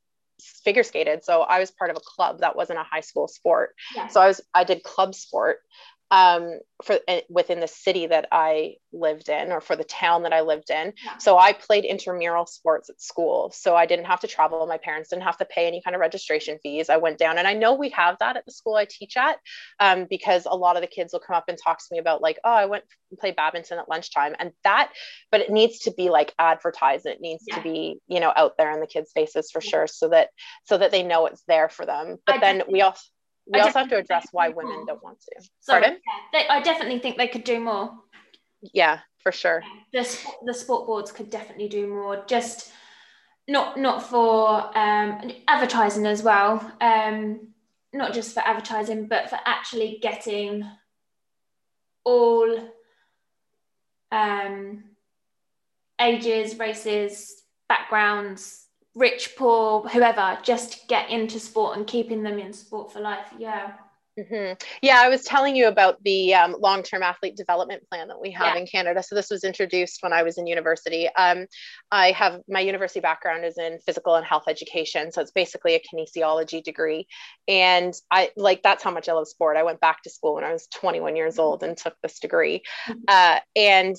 [0.65, 3.75] figure skated, so I was part of a club that wasn't a high school sport.
[3.95, 4.09] Yeah.
[4.09, 5.61] So I was I did club sport
[6.11, 10.33] um, for uh, within the city that I lived in or for the town that
[10.33, 10.93] I lived in.
[11.05, 11.19] Yeah.
[11.19, 13.51] So I played intramural sports at school.
[13.55, 14.67] So I didn't have to travel.
[14.67, 16.89] My parents didn't have to pay any kind of registration fees.
[16.89, 19.39] I went down and I know we have that at the school I teach at
[19.81, 22.23] um, because a lot of the kids will come up and talk to me about
[22.23, 24.93] like, oh, I went and play badminton at lunchtime and that,
[25.31, 27.07] but it needs to be like advertised.
[27.07, 27.57] It needs yeah.
[27.57, 29.71] to be, you know, out there in the kids' faces for yeah.
[29.71, 29.87] sure.
[29.87, 30.29] So that,
[30.65, 32.19] so that they know it's there for them.
[32.27, 33.01] But I then we also,
[33.47, 35.49] we I also have to address why women don't want to.
[35.61, 35.99] Sorry, Pardon?
[36.33, 37.93] Yeah, they, I definitely think they could do more.
[38.73, 39.63] Yeah, for sure.
[39.93, 42.25] The the sport boards could definitely do more.
[42.27, 42.73] Just
[43.49, 46.73] not not for um, advertising as well.
[46.81, 47.49] Um,
[47.93, 50.65] not just for advertising, but for actually getting
[52.05, 52.73] all
[54.13, 54.85] um,
[56.01, 58.66] ages, races, backgrounds,
[58.97, 63.27] rich, poor, whoever, just get into sport and keeping them in sport for life.
[63.39, 63.75] Yeah.
[64.19, 64.55] Mm-hmm.
[64.81, 68.31] Yeah, I was telling you about the um, long term athlete development plan that we
[68.31, 68.63] have yeah.
[68.63, 69.03] in Canada.
[69.03, 71.07] So, this was introduced when I was in university.
[71.19, 71.45] Um,
[71.91, 75.13] I have my university background is in physical and health education.
[75.13, 77.07] So, it's basically a kinesiology degree.
[77.47, 79.59] And I like that's how much I love sport.
[79.59, 82.63] I went back to school when I was 21 years old and took this degree.
[82.89, 83.01] Mm-hmm.
[83.09, 83.97] Uh, and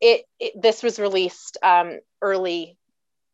[0.00, 2.76] it, it, this was released um, early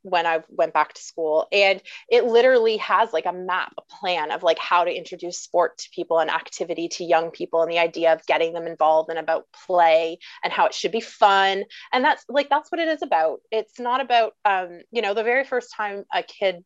[0.03, 1.47] when I went back to school.
[1.53, 5.79] And it literally has like a map, a plan of like how to introduce sport
[5.79, 9.19] to people and activity to young people and the idea of getting them involved and
[9.19, 11.65] about play and how it should be fun.
[11.93, 13.41] And that's like, that's what it is about.
[13.51, 16.65] It's not about, um, you know, the very first time a kid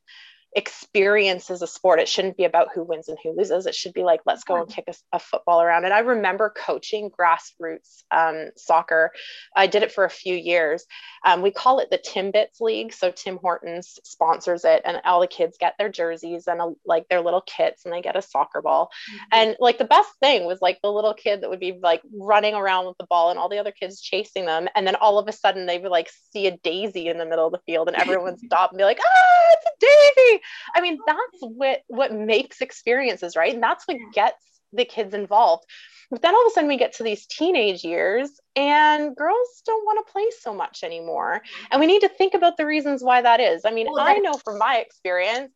[0.56, 2.00] experience as a sport.
[2.00, 3.66] It shouldn't be about who wins and who loses.
[3.66, 5.84] It should be like, let's go and kick a, a football around.
[5.84, 9.12] And I remember coaching grassroots um, soccer.
[9.54, 10.86] I did it for a few years.
[11.26, 12.94] Um, we call it the Timbits League.
[12.94, 17.06] So Tim Hortons sponsors it, and all the kids get their jerseys and a, like
[17.10, 18.90] their little kits, and they get a soccer ball.
[19.10, 19.24] Mm-hmm.
[19.32, 22.54] And like the best thing was like the little kid that would be like running
[22.54, 24.68] around with the ball, and all the other kids chasing them.
[24.74, 27.44] And then all of a sudden they would like see a daisy in the middle
[27.44, 30.42] of the field, and everyone stop and be like, ah, it's a daisy
[30.74, 33.54] I mean, that's what what makes experiences, right?
[33.54, 35.64] And that's what gets the kids involved.
[36.10, 39.84] But then all of a sudden we get to these teenage years and girls don't
[39.84, 41.42] want to play so much anymore.
[41.70, 43.64] And we need to think about the reasons why that is.
[43.64, 45.52] I mean, I know from my experience,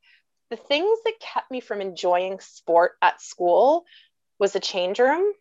[0.50, 3.84] the things that kept me from enjoying sport at school
[4.40, 5.32] was the change room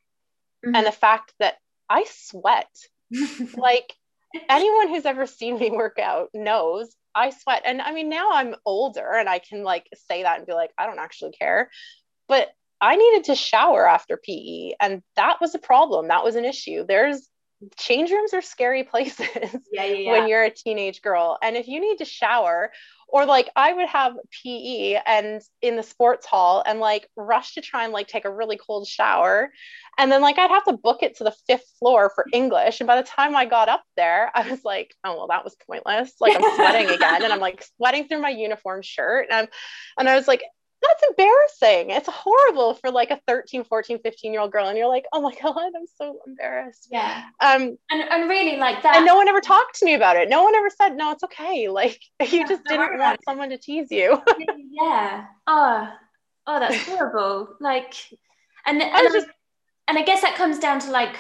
[0.64, 0.76] mm-hmm.
[0.76, 1.56] and the fact that
[1.90, 2.70] I sweat.
[3.58, 3.92] like
[4.48, 7.63] anyone who's ever seen me work out knows I sweat.
[7.65, 10.72] And I mean, now I'm older and I can like say that and be like,
[10.78, 11.69] I don't actually care.
[12.28, 12.50] But
[12.82, 14.74] I needed to shower after PE.
[14.80, 16.08] And that was a problem.
[16.08, 16.86] That was an issue.
[16.88, 17.28] There's
[17.78, 19.28] change rooms are scary places
[19.72, 20.12] yeah, yeah, yeah.
[20.12, 21.38] when you're a teenage girl.
[21.41, 22.72] And if you need to shower,
[23.12, 27.62] or like I would have PE and in the sports hall and like rush to
[27.62, 29.52] try and like take a really cold shower.
[29.98, 32.80] And then like I'd have to book it to the fifth floor for English.
[32.80, 35.56] And by the time I got up there, I was like, oh well, that was
[35.67, 36.13] pointless.
[36.19, 37.24] Like I'm sweating again.
[37.24, 39.28] And I'm like sweating through my uniform shirt.
[39.30, 39.48] And I'm
[39.98, 40.43] and I was like,
[40.82, 41.92] that's embarrassing.
[41.92, 44.68] It's horrible for like a 13, 14, 15 year old girl.
[44.68, 46.88] And you're like, oh my God, I'm so embarrassed.
[46.92, 47.24] Yeah.
[47.42, 48.98] Um, and, and really like that.
[48.98, 50.30] And no one ever talked to me about it.
[50.30, 51.68] No one ever said, no, it's okay.
[51.80, 54.22] Like you yeah, just didn't want someone to tease you.
[54.72, 55.26] yeah.
[55.48, 55.88] Oh,
[56.46, 57.56] oh, that's horrible.
[57.62, 57.94] like,
[58.65, 59.28] and, and, I just,
[59.88, 61.15] and I guess that comes down to like,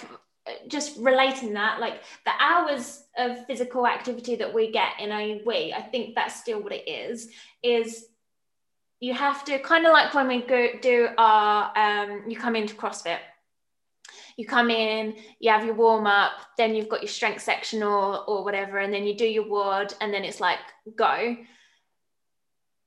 [0.67, 5.73] just relating that like the hours of physical activity that we get in a week
[5.77, 7.29] i think that's still what it is
[7.61, 8.08] is
[8.99, 12.75] you have to kind of like when we go do our um, you come into
[12.75, 13.19] CrossFit.
[14.35, 18.23] You come in, you have your warm up, then you've got your strength section or
[18.25, 20.59] or whatever, and then you do your WOD, and then it's like
[20.95, 21.35] go.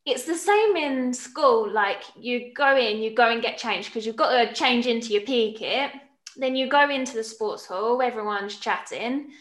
[0.04, 1.70] it's the same in school.
[1.70, 5.12] Like you go in, you go and get changed because you've got to change into
[5.12, 5.92] your PE kit.
[6.36, 9.32] Then you go into the sports hall, everyone's chatting,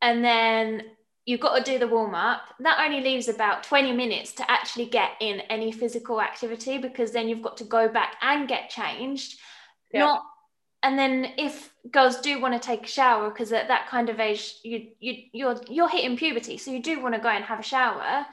[0.00, 0.82] and then
[1.26, 2.42] you've got to do the warm up.
[2.60, 7.28] That only leaves about 20 minutes to actually get in any physical activity because then
[7.28, 9.38] you've got to go back and get changed.
[9.92, 10.00] Yeah.
[10.00, 10.24] Not
[10.82, 14.20] and then if girls do want to take a shower because at that kind of
[14.20, 17.60] age you you you're you're hitting puberty so you do want to go and have
[17.60, 18.24] a shower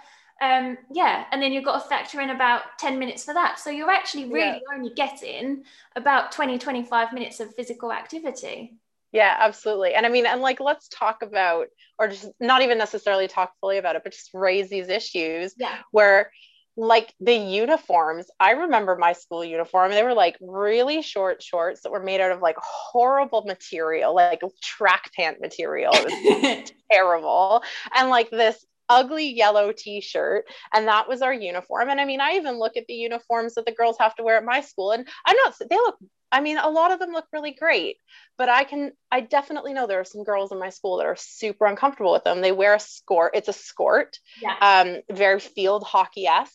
[0.42, 3.70] um yeah and then you've got to factor in about 10 minutes for that so
[3.70, 4.76] you're actually really yeah.
[4.76, 5.64] only getting
[5.96, 8.78] about 20 25 minutes of physical activity
[9.12, 9.94] yeah absolutely.
[9.94, 11.68] And i mean and like let's talk about
[12.00, 15.78] or just not even necessarily talk fully about it but just raise these issues yeah.
[15.92, 16.32] where
[16.80, 21.92] like the uniforms i remember my school uniform they were like really short shorts that
[21.92, 25.92] were made out of like horrible material like track pant material.
[25.96, 27.64] It was terrible.
[27.96, 32.34] And like this ugly yellow t-shirt and that was our uniform and i mean i
[32.34, 35.08] even look at the uniforms that the girls have to wear at my school and
[35.26, 35.98] i'm not they look
[36.32, 37.98] i mean a lot of them look really great
[38.38, 41.18] but i can i definitely know there are some girls in my school that are
[41.18, 44.56] super uncomfortable with them they wear a skirt it's a skirt yeah.
[44.62, 46.54] um very field hockey-esque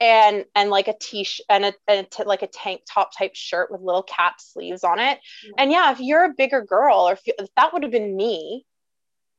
[0.00, 3.34] and and like a t-shirt and a, and a t- like a tank top type
[3.34, 5.52] shirt with little cap sleeves on it yeah.
[5.58, 8.16] and yeah if you're a bigger girl or if, you, if that would have been
[8.16, 8.66] me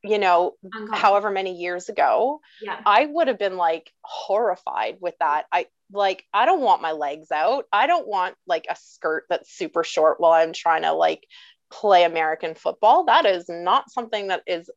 [0.05, 0.53] you know
[0.91, 2.79] however many years ago yeah.
[2.85, 5.45] i would have been like horrified with that.
[5.51, 7.65] I like i don't want my legs out.
[7.71, 11.25] I don't want like a skirt that's super short while i'm trying to like
[11.71, 13.05] play american football.
[13.05, 14.69] That is not something that is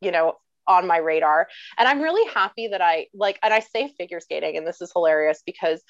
[0.00, 0.34] you know
[0.68, 1.48] on my radar.
[1.78, 4.92] And i'm really happy that i like and i say figure skating and this is
[4.92, 5.82] hilarious because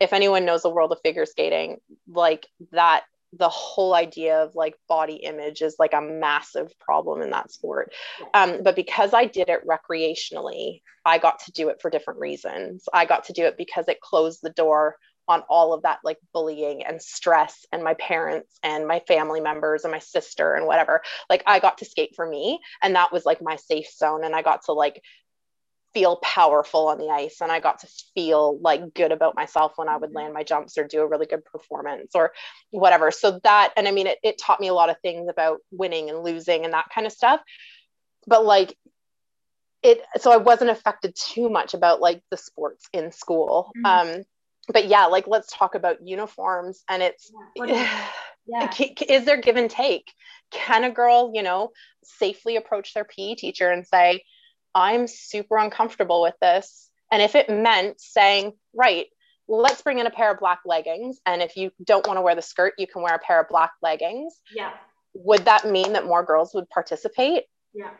[0.00, 3.04] if anyone knows the world of figure skating like that
[3.38, 7.92] the whole idea of like body image is like a massive problem in that sport.
[8.32, 12.84] Um, but because I did it recreationally, I got to do it for different reasons.
[12.92, 16.18] I got to do it because it closed the door on all of that like
[16.32, 21.00] bullying and stress and my parents and my family members and my sister and whatever
[21.30, 24.36] like i got to skate for me and that was like my safe zone and
[24.36, 25.00] i got to like
[25.94, 29.88] feel powerful on the ice and I got to feel like good about myself when
[29.88, 32.32] I would land my jumps or do a really good performance or
[32.70, 33.12] whatever.
[33.12, 36.10] So that, and I mean, it, it taught me a lot of things about winning
[36.10, 37.40] and losing and that kind of stuff.
[38.26, 38.76] But like,
[39.82, 43.70] it, so I wasn't affected too much about like the sports in school.
[43.78, 44.16] Mm-hmm.
[44.16, 44.24] Um,
[44.72, 48.06] but yeah, like let's talk about uniforms and it's, yeah.
[48.46, 48.70] yeah.
[49.08, 50.12] is there give and take?
[50.50, 51.70] Can a girl, you know,
[52.02, 54.22] safely approach their PE teacher and say,
[54.74, 56.90] I'm super uncomfortable with this.
[57.10, 59.06] And if it meant saying, right,
[59.46, 61.20] let's bring in a pair of black leggings.
[61.26, 63.48] And if you don't want to wear the skirt, you can wear a pair of
[63.48, 64.34] black leggings.
[64.54, 64.72] Yeah.
[65.14, 67.44] Would that mean that more girls would participate?
[67.72, 67.90] Yeah.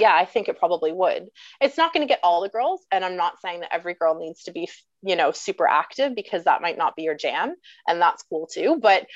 [0.00, 1.28] Yeah, I think it probably would.
[1.60, 2.80] It's not going to get all the girls.
[2.90, 4.68] And I'm not saying that every girl needs to be,
[5.02, 7.54] you know, super active because that might not be your jam.
[7.86, 8.78] And that's cool too.
[8.80, 9.06] But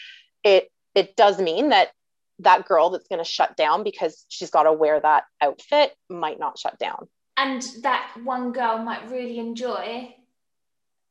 [0.44, 1.90] it, it does mean that
[2.40, 6.38] that girl that's going to shut down because she's got to wear that outfit might
[6.38, 7.08] not shut down.
[7.36, 10.14] And that one girl might really enjoy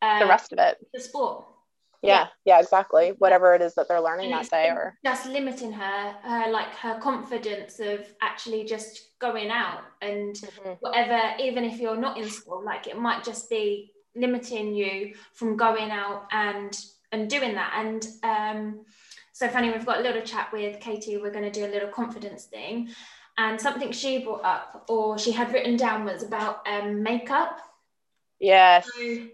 [0.01, 0.77] uh, the rest of it.
[0.93, 1.45] The sport.
[2.01, 3.13] Yeah, yeah, exactly.
[3.17, 6.73] Whatever it is that they're learning and that day, or just limiting her, her like
[6.75, 10.73] her confidence of actually just going out and mm-hmm.
[10.81, 11.19] whatever.
[11.39, 15.89] Even if you're not in school, like it might just be limiting you from going
[15.89, 16.77] out and
[17.11, 17.73] and doing that.
[17.75, 18.85] And um,
[19.35, 21.17] so funny, we've got a little chat with Katie.
[21.17, 22.87] We're going to do a little confidence thing.
[23.37, 27.59] And something she brought up or she had written down was about um, makeup.
[28.39, 28.89] Yes.
[28.95, 29.27] So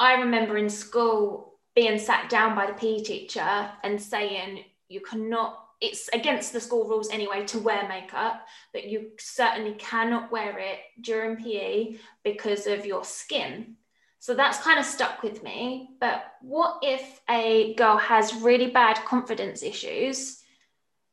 [0.00, 5.64] I remember in school being sat down by the PE teacher and saying, you cannot,
[5.80, 10.80] it's against the school rules anyway to wear makeup, but you certainly cannot wear it
[11.00, 13.76] during PE because of your skin.
[14.20, 15.96] So that's kind of stuck with me.
[15.98, 20.40] But what if a girl has really bad confidence issues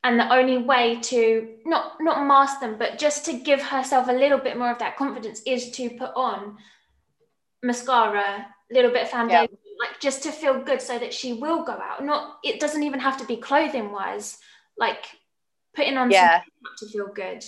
[0.03, 4.13] and the only way to not not mask them, but just to give herself a
[4.13, 6.57] little bit more of that confidence is to put on
[7.63, 9.87] mascara, a little bit of foundation, yeah.
[9.87, 12.03] like just to feel good so that she will go out.
[12.03, 14.37] Not it doesn't even have to be clothing wise,
[14.77, 15.05] like
[15.73, 16.41] putting on yeah.
[16.79, 17.43] to feel good.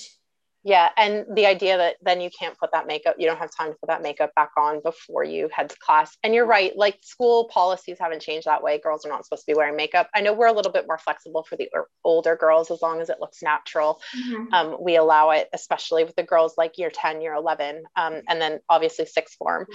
[0.63, 3.71] Yeah, and the idea that then you can't put that makeup, you don't have time
[3.71, 6.17] to put that makeup back on before you head to class.
[6.21, 8.77] And you're right, like school policies haven't changed that way.
[8.77, 10.09] Girls are not supposed to be wearing makeup.
[10.13, 11.69] I know we're a little bit more flexible for the
[12.03, 14.01] older girls as long as it looks natural.
[14.17, 14.53] Mm-hmm.
[14.53, 18.41] Um, we allow it, especially with the girls like year 10, year 11, um, and
[18.41, 19.65] then obviously sixth form.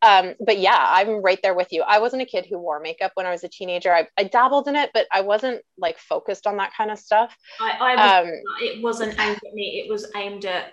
[0.00, 1.82] Um, but yeah, I'm right there with you.
[1.82, 3.94] I wasn't a kid who wore makeup when I was a teenager.
[3.94, 7.36] I, I dabbled in it, but I wasn't like focused on that kind of stuff.
[7.60, 9.82] I, I was, um, it wasn't aimed at me.
[9.84, 10.72] It was aimed aimed at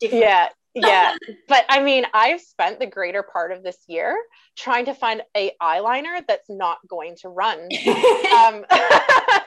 [0.00, 0.22] different.
[0.22, 0.48] Yeah.
[0.74, 1.16] yeah.
[1.48, 4.16] But I mean, I've spent the greater part of this year
[4.56, 7.58] trying to find a eyeliner that's not going to run.
[8.36, 8.64] um,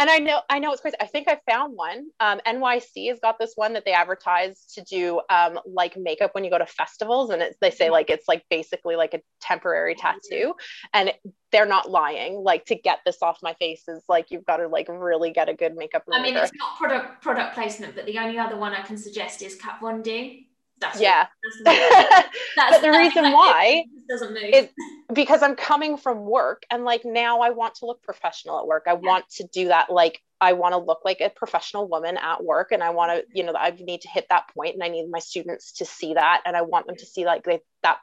[0.00, 0.96] and I know, I know it's crazy.
[0.98, 2.06] I think I found one.
[2.20, 6.42] Um, NYC has got this one that they advertise to do um, like makeup when
[6.42, 9.94] you go to festivals, and it's they say like it's like basically like a temporary
[9.94, 10.54] tattoo,
[10.94, 11.12] and
[11.52, 12.36] they're not lying.
[12.36, 15.50] Like to get this off my face is like you've got to like really get
[15.50, 16.04] a good makeup.
[16.06, 16.26] Remover.
[16.26, 19.42] I mean, it's not product product placement, but the only other one I can suggest
[19.42, 20.49] is Kat Von D.
[20.80, 21.26] That's yeah.
[21.64, 24.42] That's, but the reason why doesn't move.
[24.52, 24.68] is
[25.12, 28.84] because I'm coming from work and like now I want to look professional at work.
[28.86, 28.98] I yeah.
[28.98, 29.90] want to do that.
[29.90, 33.24] Like I want to look like a professional woman at work and I want to,
[33.34, 36.14] you know, I need to hit that point and I need my students to see
[36.14, 36.42] that.
[36.46, 37.98] And I want them to see like they, that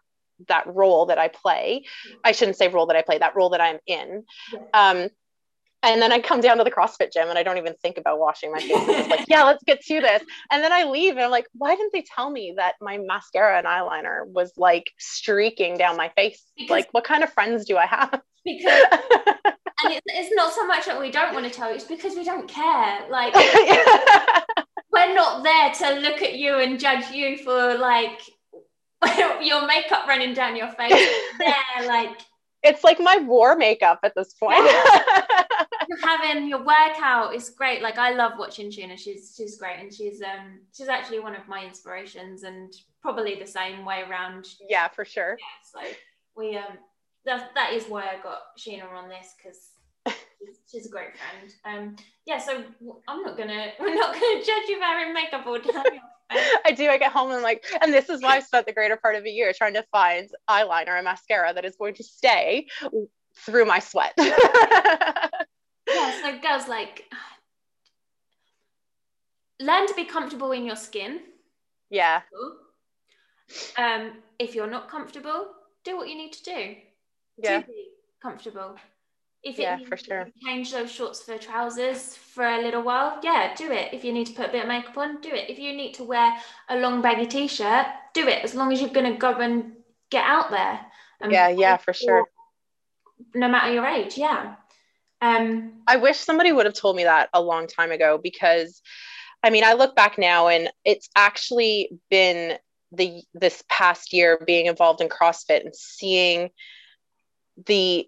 [0.47, 1.85] that role that I play.
[2.23, 4.23] I shouldn't say role that I play, that role that I'm in.
[4.71, 5.09] Um,
[5.83, 8.19] and then I come down to the CrossFit gym and I don't even think about
[8.19, 8.71] washing my face.
[8.71, 10.23] It's like, yeah, let's get to this.
[10.51, 13.57] And then I leave and I'm like, why didn't they tell me that my mascara
[13.57, 16.43] and eyeliner was like streaking down my face?
[16.57, 18.21] Because, like, what kind of friends do I have?
[18.43, 18.83] Because
[19.83, 22.15] and it's, it's not so much that we don't want to tell you, it's because
[22.15, 23.07] we don't care.
[23.09, 23.35] Like
[24.91, 28.19] we're not there to look at you and judge you for like
[29.41, 31.09] your makeup running down your face.
[31.39, 32.17] Yeah, like
[32.63, 34.67] it's like my war makeup at this point.
[35.89, 37.81] You're having your workout is great.
[37.81, 38.97] Like I love watching Tuna.
[38.97, 43.47] She's she's great, and she's um she's actually one of my inspirations, and probably the
[43.47, 44.47] same way around.
[44.69, 45.37] Yeah, for sure.
[45.39, 45.95] Yeah, so
[46.35, 46.77] we um
[47.25, 49.69] that that is why I got Sheena on this because
[50.69, 51.53] she's, a great friend.
[51.65, 52.63] Um yeah, so
[53.07, 56.01] I'm not gonna we're not gonna judge you having makeup all day.
[56.65, 56.89] I do.
[56.89, 59.15] I get home and I'm like, and this is why I've spent the greater part
[59.15, 62.67] of a year trying to find eyeliner and mascara that is going to stay
[63.37, 64.13] through my sweat.
[65.87, 66.21] yeah.
[66.21, 67.05] So girls, like,
[69.59, 71.19] learn to be comfortable in your skin.
[71.89, 72.21] Yeah.
[73.77, 75.47] Um, if you're not comfortable,
[75.83, 76.75] do what you need to do.
[77.37, 77.61] Yeah.
[77.61, 77.87] To be
[78.21, 78.75] comfortable.
[79.43, 80.27] If yeah, for sure.
[80.43, 83.93] change those shorts for trousers for a little while, yeah, do it.
[83.93, 85.49] If you need to put a bit of makeup on, do it.
[85.49, 86.33] If you need to wear
[86.69, 88.43] a long baggy t-shirt, do it.
[88.43, 89.73] As long as you're gonna go and
[90.09, 90.79] get out there.
[91.29, 92.27] yeah, yeah, for sure.
[93.35, 94.55] No matter your age, yeah.
[95.21, 98.81] Um, I wish somebody would have told me that a long time ago because,
[99.43, 102.57] I mean, I look back now and it's actually been
[102.91, 106.49] the this past year being involved in CrossFit and seeing
[107.65, 108.07] the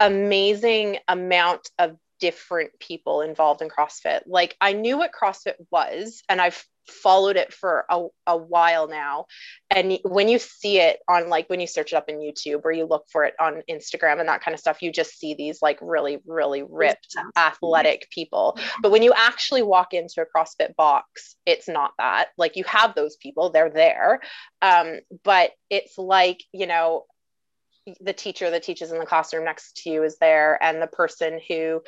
[0.00, 4.22] amazing amount of different people involved in CrossFit.
[4.26, 9.26] Like I knew what CrossFit was and I've followed it for a, a while now.
[9.70, 12.72] And when you see it on like when you search it up in YouTube or
[12.72, 15.62] you look for it on Instagram and that kind of stuff, you just see these
[15.62, 18.58] like really, really ripped athletic people.
[18.80, 22.28] But when you actually walk into a CrossFit box, it's not that.
[22.36, 24.20] Like you have those people, they're there.
[24.60, 27.04] Um, but it's like, you know,
[28.00, 31.40] the teacher that teaches in the classroom next to you is there and the person
[31.48, 31.82] who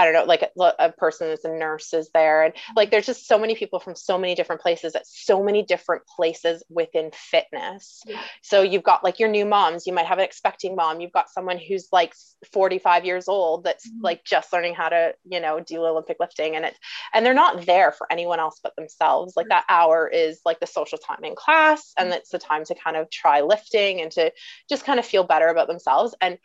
[0.00, 2.42] I don't know, like a, a, person that's a nurse is there.
[2.42, 5.62] And like there's just so many people from so many different places at so many
[5.62, 8.02] different places within fitness.
[8.06, 8.20] Yeah.
[8.42, 11.28] So you've got like your new moms, you might have an expecting mom, you've got
[11.28, 12.14] someone who's like
[12.52, 14.02] 45 years old that's mm-hmm.
[14.02, 16.56] like just learning how to, you know, do Olympic lifting.
[16.56, 16.78] And it's
[17.12, 19.34] and they're not there for anyone else but themselves.
[19.36, 22.18] Like that hour is like the social time in class, and mm-hmm.
[22.18, 24.32] it's the time to kind of try lifting and to
[24.68, 26.14] just kind of feel better about themselves.
[26.20, 26.38] And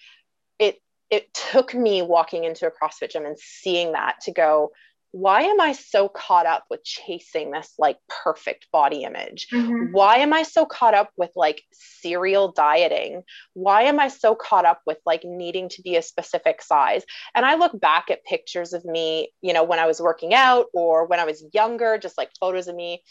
[0.59, 4.71] it it took me walking into a CrossFit gym and seeing that to go,
[5.11, 9.47] why am I so caught up with chasing this like perfect body image?
[9.53, 9.93] Mm-hmm.
[9.93, 13.23] Why am I so caught up with like serial dieting?
[13.53, 17.05] Why am I so caught up with like needing to be a specific size?
[17.33, 20.65] And I look back at pictures of me, you know, when I was working out
[20.73, 23.01] or when I was younger, just like photos of me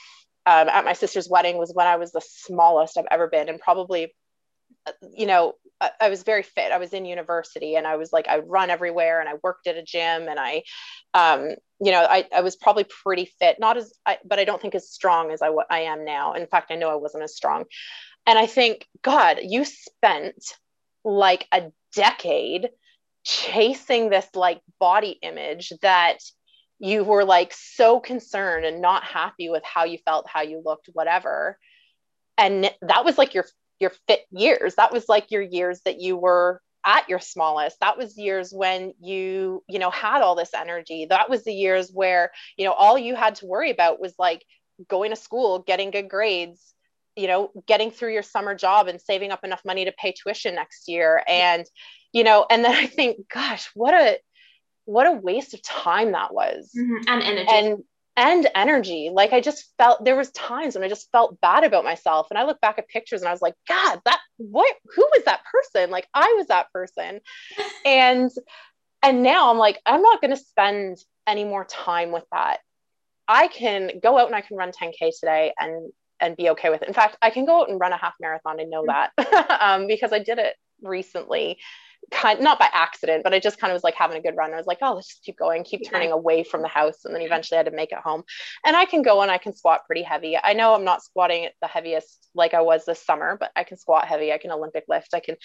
[0.44, 3.58] um, at my sister's wedding was when I was the smallest I've ever been and
[3.58, 4.12] probably
[5.16, 5.54] you know,
[6.00, 6.72] I, was very fit.
[6.72, 9.76] I was in university and I was like, I run everywhere and I worked at
[9.76, 10.62] a gym and I,
[11.14, 14.60] um, you know, I, I was probably pretty fit, not as, I, but I don't
[14.60, 16.34] think as strong as I, I am now.
[16.34, 17.64] In fact, I know I wasn't as strong.
[18.26, 20.42] And I think, God, you spent
[21.04, 22.70] like a decade
[23.24, 26.18] chasing this like body image that
[26.78, 30.88] you were like so concerned and not happy with how you felt, how you looked,
[30.92, 31.58] whatever.
[32.36, 33.46] And that was like your
[33.80, 34.74] your fit years.
[34.76, 37.80] That was like your years that you were at your smallest.
[37.80, 41.06] That was years when you you know had all this energy.
[41.08, 44.44] That was the years where you know all you had to worry about was like
[44.88, 46.74] going to school getting good grades
[47.16, 50.54] you know getting through your summer job and saving up enough money to pay tuition
[50.54, 51.22] next year.
[51.26, 51.64] And
[52.12, 54.18] you know and then i think gosh what a
[54.86, 56.70] what a waste of time that was.
[56.76, 57.08] Mm-hmm.
[57.08, 57.48] and energy.
[57.48, 57.84] And
[58.16, 59.10] and energy.
[59.12, 62.28] Like i just felt there was times when i just felt bad about myself.
[62.30, 65.24] And i look back at pictures and i was like god that what who was
[65.24, 65.90] that person?
[65.90, 67.20] Like i was that person.
[67.86, 68.30] And
[69.02, 70.96] and now i'm like i'm not going to spend
[71.26, 72.60] any more time with that.
[73.28, 76.82] I can go out and i can run 10k today and and be okay with
[76.82, 76.88] it.
[76.88, 78.60] In fact i can go out and run a half marathon.
[78.60, 79.10] And know that.
[79.60, 81.58] Um, because i did it recently
[82.10, 84.52] kind not by accident, but I just kind of was like having a good run.
[84.52, 87.04] I was like, oh, let's just keep going, keep turning away from the house.
[87.04, 88.24] And then eventually I had to make it home.
[88.64, 90.36] And I can go and I can squat pretty heavy.
[90.42, 93.76] I know I'm not squatting the heaviest like I was this summer, but I can
[93.76, 94.32] squat heavy.
[94.32, 95.14] I can Olympic lift.
[95.14, 95.36] I can,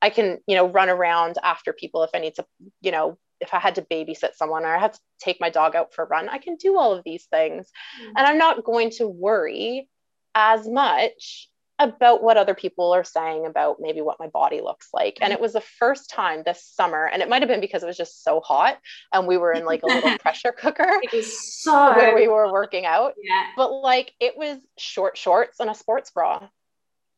[0.00, 2.46] I can, you know, run around after people if I need to,
[2.80, 5.76] you know, if I had to babysit someone or I have to take my dog
[5.76, 7.70] out for a run, I can do all of these things.
[8.00, 8.12] Mm-hmm.
[8.16, 9.88] And I'm not going to worry
[10.34, 11.48] as much
[11.78, 15.18] about what other people are saying about maybe what my body looks like.
[15.20, 15.38] And mm-hmm.
[15.38, 17.96] it was the first time this summer, and it might have been because it was
[17.96, 18.78] just so hot
[19.12, 21.00] and we were in like a little pressure cooker.
[21.22, 23.14] So where we were working out.
[23.22, 23.46] Yeah.
[23.56, 26.48] But like it was short shorts and a sports bra.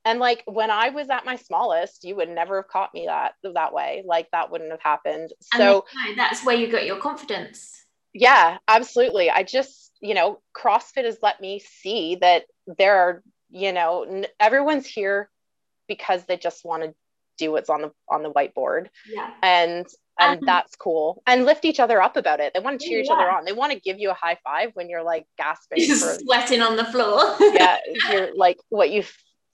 [0.05, 3.35] And like when I was at my smallest, you would never have caught me that
[3.43, 4.03] that way.
[4.07, 5.33] Like that wouldn't have happened.
[5.55, 5.85] So
[6.17, 7.85] that's where you got your confidence.
[8.15, 9.31] Yeah, absolutely.
[9.31, 14.26] I just, you know, CrossFit has let me see that there are you know n-
[14.38, 15.28] everyone's here
[15.88, 16.94] because they just want to
[17.38, 18.88] do what's on the on the whiteboard.
[19.11, 19.30] Yeah.
[19.42, 19.86] And
[20.20, 21.22] and um, that's cool.
[21.26, 22.53] And lift each other up about it.
[22.53, 23.05] They want to cheer yeah.
[23.05, 23.44] each other on.
[23.44, 26.61] They want to give you a high five when you're like gasping you're for, sweating
[26.61, 27.36] on the floor.
[27.40, 27.78] Yeah
[28.11, 29.05] you're like what you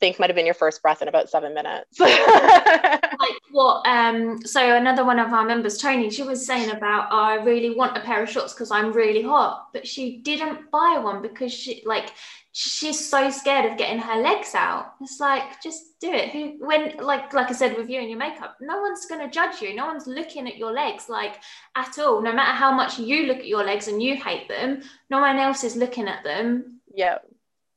[0.01, 4.77] think might have been your first breath in about seven minutes like what um so
[4.77, 8.01] another one of our members tony she was saying about oh, i really want a
[8.01, 12.11] pair of shorts because i'm really hot but she didn't buy one because she like
[12.57, 14.95] she's so scared of getting her legs out.
[15.01, 16.31] It's like just do it.
[16.31, 19.61] Who when like like I said with you and your makeup, no one's gonna judge
[19.61, 19.75] you.
[19.75, 21.41] No one's looking at your legs like
[21.75, 22.23] at all.
[22.23, 25.37] No matter how much you look at your legs and you hate them, no one
[25.39, 26.81] else is looking at them.
[26.95, 27.19] Yeah.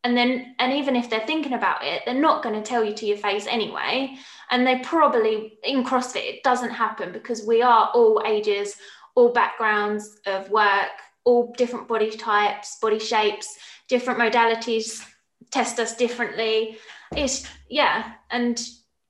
[0.08, 3.06] And then and even if they're thinking about it, they're not gonna tell you to
[3.06, 4.16] your face anyway.
[4.50, 8.78] And they probably in CrossFit it doesn't happen because we are all ages,
[9.16, 10.96] all backgrounds of work,
[11.26, 13.58] all different body types, body shapes
[13.90, 15.06] different modalities
[15.52, 16.78] test us differently.
[17.16, 18.62] It's yeah, and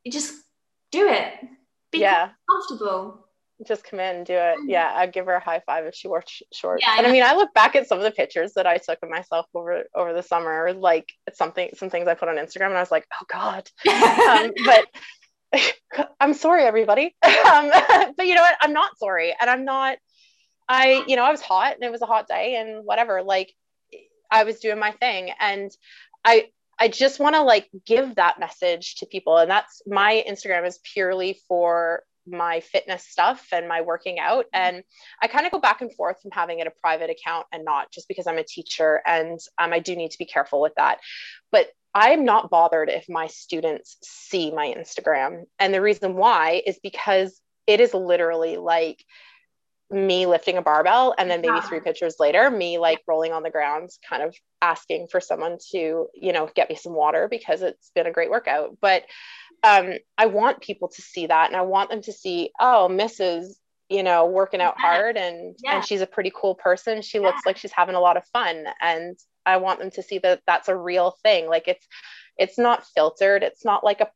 [0.03, 0.33] you just
[0.91, 1.33] do it.
[1.91, 2.29] Be yeah.
[2.49, 3.26] comfortable.
[3.65, 4.57] Just come in and do it.
[4.67, 6.83] Yeah, I'd give her a high five if she wore sh- shorts.
[6.85, 8.99] Yeah, and I mean, I look back at some of the pictures that I took
[9.01, 12.77] of myself over over the summer, like something, some things I put on Instagram, and
[12.77, 13.69] I was like, oh god.
[13.89, 17.15] um, but I'm sorry, everybody.
[17.23, 17.71] um,
[18.15, 18.57] but you know what?
[18.61, 19.97] I'm not sorry, and I'm not.
[20.69, 23.23] I, you know, I was hot and it was a hot day and whatever.
[23.23, 23.53] Like
[24.29, 25.31] I was doing my thing.
[25.39, 25.71] And
[26.23, 26.49] I
[26.79, 29.37] I just want to like give that message to people.
[29.37, 34.45] And that's my Instagram is purely for my fitness stuff and my working out.
[34.45, 34.75] Mm-hmm.
[34.75, 34.83] And
[35.21, 37.91] I kind of go back and forth from having it a private account and not
[37.91, 39.01] just because I'm a teacher.
[39.05, 40.99] And um, I do need to be careful with that.
[41.51, 45.43] But I'm not bothered if my students see my Instagram.
[45.57, 49.03] And the reason why is because it is literally like
[49.89, 51.61] me lifting a barbell and then maybe yeah.
[51.61, 56.07] three pictures later me like rolling on the ground kind of asking for someone to
[56.13, 59.03] you know get me some water because it's been a great workout but
[59.63, 63.55] um i want people to see that and i want them to see oh mrs
[63.89, 64.81] you know working out yeah.
[64.81, 65.75] hard and yeah.
[65.75, 68.65] and she's a pretty cool person she looks like she's having a lot of fun
[68.81, 71.87] and i want them to see that that's a real thing like it's
[72.37, 74.09] it's not filtered it's not like a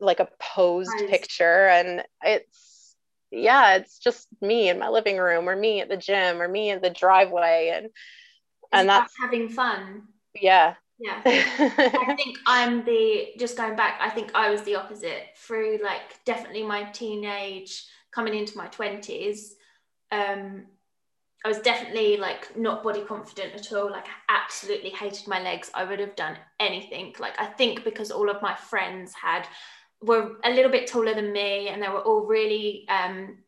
[0.00, 1.10] like a posed nice.
[1.10, 2.72] picture and it's
[3.32, 6.70] yeah, it's just me in my living room or me at the gym or me
[6.70, 7.88] in the driveway and
[8.70, 10.02] and that's having fun.
[10.34, 10.74] Yeah.
[11.02, 11.20] Yeah.
[11.26, 16.24] I think I'm the just going back, I think I was the opposite through like
[16.24, 19.54] definitely my teenage coming into my 20s.
[20.12, 20.66] Um
[21.44, 23.90] I was definitely like not body confident at all.
[23.90, 25.72] Like I absolutely hated my legs.
[25.74, 27.14] I would have done anything.
[27.18, 29.48] Like I think because all of my friends had
[30.00, 33.38] were a little bit taller than me and they were all really um,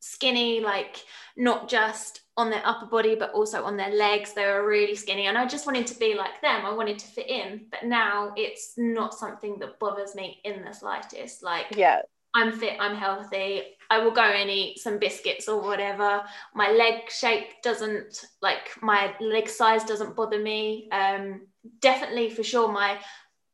[0.00, 1.04] skinny, like
[1.36, 4.32] not just on their upper body, but also on their legs.
[4.32, 5.26] They were really skinny.
[5.26, 6.66] And I just wanted to be like them.
[6.66, 7.66] I wanted to fit in.
[7.70, 11.42] But now it's not something that bothers me in the slightest.
[11.42, 12.02] Like, yeah.
[12.34, 13.62] I'm fit, I'm healthy.
[13.90, 16.24] I will go and eat some biscuits or whatever.
[16.54, 20.88] My leg shape doesn't like my leg size doesn't bother me.
[20.90, 21.42] Um,
[21.80, 22.98] definitely for sure my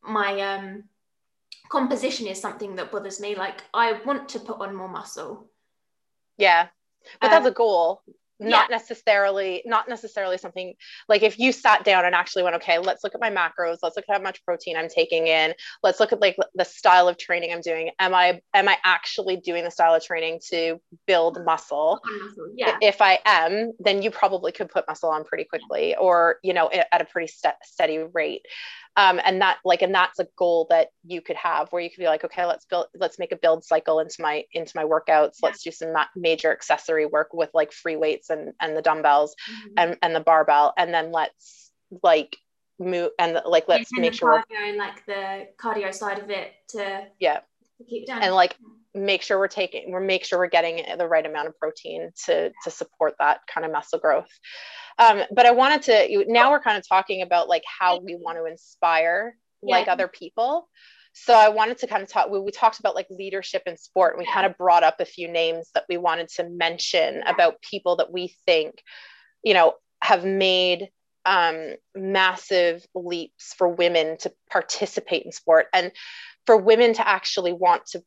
[0.03, 0.85] my um
[1.69, 3.35] composition is something that bothers me.
[3.35, 5.51] Like I want to put on more muscle.
[6.39, 6.69] Yeah,
[7.21, 8.03] but um, that's a goal.
[8.41, 8.77] Not yeah.
[8.77, 10.75] necessarily not necessarily something
[11.09, 13.97] like if you sat down and actually went okay let's look at my macros let's
[13.97, 17.19] look at how much protein i'm taking in let's look at like the style of
[17.19, 21.39] training i'm doing am i am i actually doing the style of training to build
[21.45, 22.01] muscle?
[22.57, 22.77] Yeah.
[22.81, 26.71] If i am then you probably could put muscle on pretty quickly or you know
[26.71, 28.43] at a pretty st- steady rate
[28.97, 32.01] um, and that like and that's a goal that you could have where you could
[32.01, 35.37] be like okay let's build let's make a build cycle into my into my workouts
[35.41, 35.49] yeah.
[35.49, 39.75] let's do some major accessory work with like free weights and and the dumbbells mm-hmm.
[39.77, 41.71] and and the barbell and then let's
[42.03, 42.37] like
[42.79, 46.53] move and like let's and make sure cardio and like the cardio side of it
[46.69, 47.50] to yeah to keep down
[48.11, 48.57] and like
[48.95, 52.51] make sure we're taking we're make sure we're getting the right amount of protein to
[52.65, 54.29] to support that kind of muscle growth
[55.01, 58.37] um, but I wanted to now we're kind of talking about like how we want
[58.37, 59.77] to inspire yeah.
[59.77, 60.69] like other people.
[61.13, 62.31] So I wanted to kind of talk.
[62.31, 64.15] We, we talked about like leadership in sport.
[64.15, 67.61] And we kind of brought up a few names that we wanted to mention about
[67.63, 68.75] people that we think,
[69.43, 70.91] you know, have made
[71.31, 75.93] um, massive leaps for women to participate in sport and
[76.45, 78.03] for women to actually want to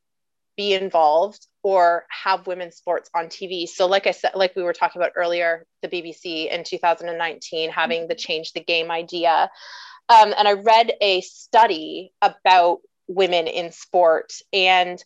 [0.57, 3.65] be involved or have women's sports on TV.
[3.65, 8.09] So, like I said, like we were talking about earlier, the BBC in 2019 having
[8.09, 9.49] the change the game idea.
[10.09, 15.01] Um, and I read a study about women in sport, and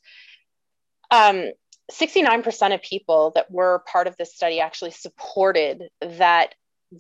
[1.12, 1.52] um,
[1.92, 6.56] 69% of people that were part of this study actually supported that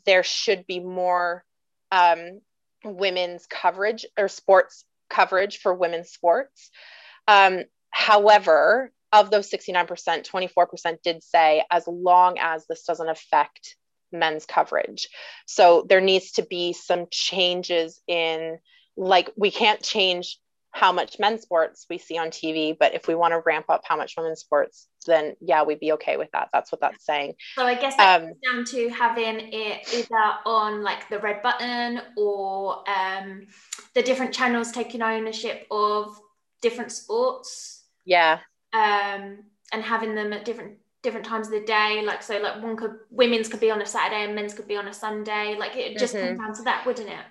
[0.05, 1.43] there should be more
[1.91, 2.41] um,
[2.83, 6.69] women's coverage or sports coverage for women's sports.
[7.27, 7.63] Um,
[7.97, 13.75] However, of those 69%, 24% did say as long as this doesn't affect
[14.11, 15.07] men's coverage.
[15.47, 18.59] So there needs to be some changes in,
[18.95, 20.37] like, we can't change
[20.77, 23.81] how much men's sports we see on TV, but if we want to ramp up
[23.85, 26.49] how much women's sports, then yeah, we'd be okay with that.
[26.53, 27.33] That's what that's saying.
[27.55, 32.01] So I guess that um, down to having it either on like the red button
[32.15, 33.47] or um,
[33.95, 36.19] the different channels taking ownership of
[36.61, 38.39] different sports yeah.
[38.73, 42.01] Um, and having them at different different times of the day.
[42.03, 44.77] Like so, like one could women's could be on a Saturday and men's could be
[44.77, 45.55] on a Sunday.
[45.59, 46.37] Like it just mm-hmm.
[46.37, 47.25] comes down to that, wouldn't it?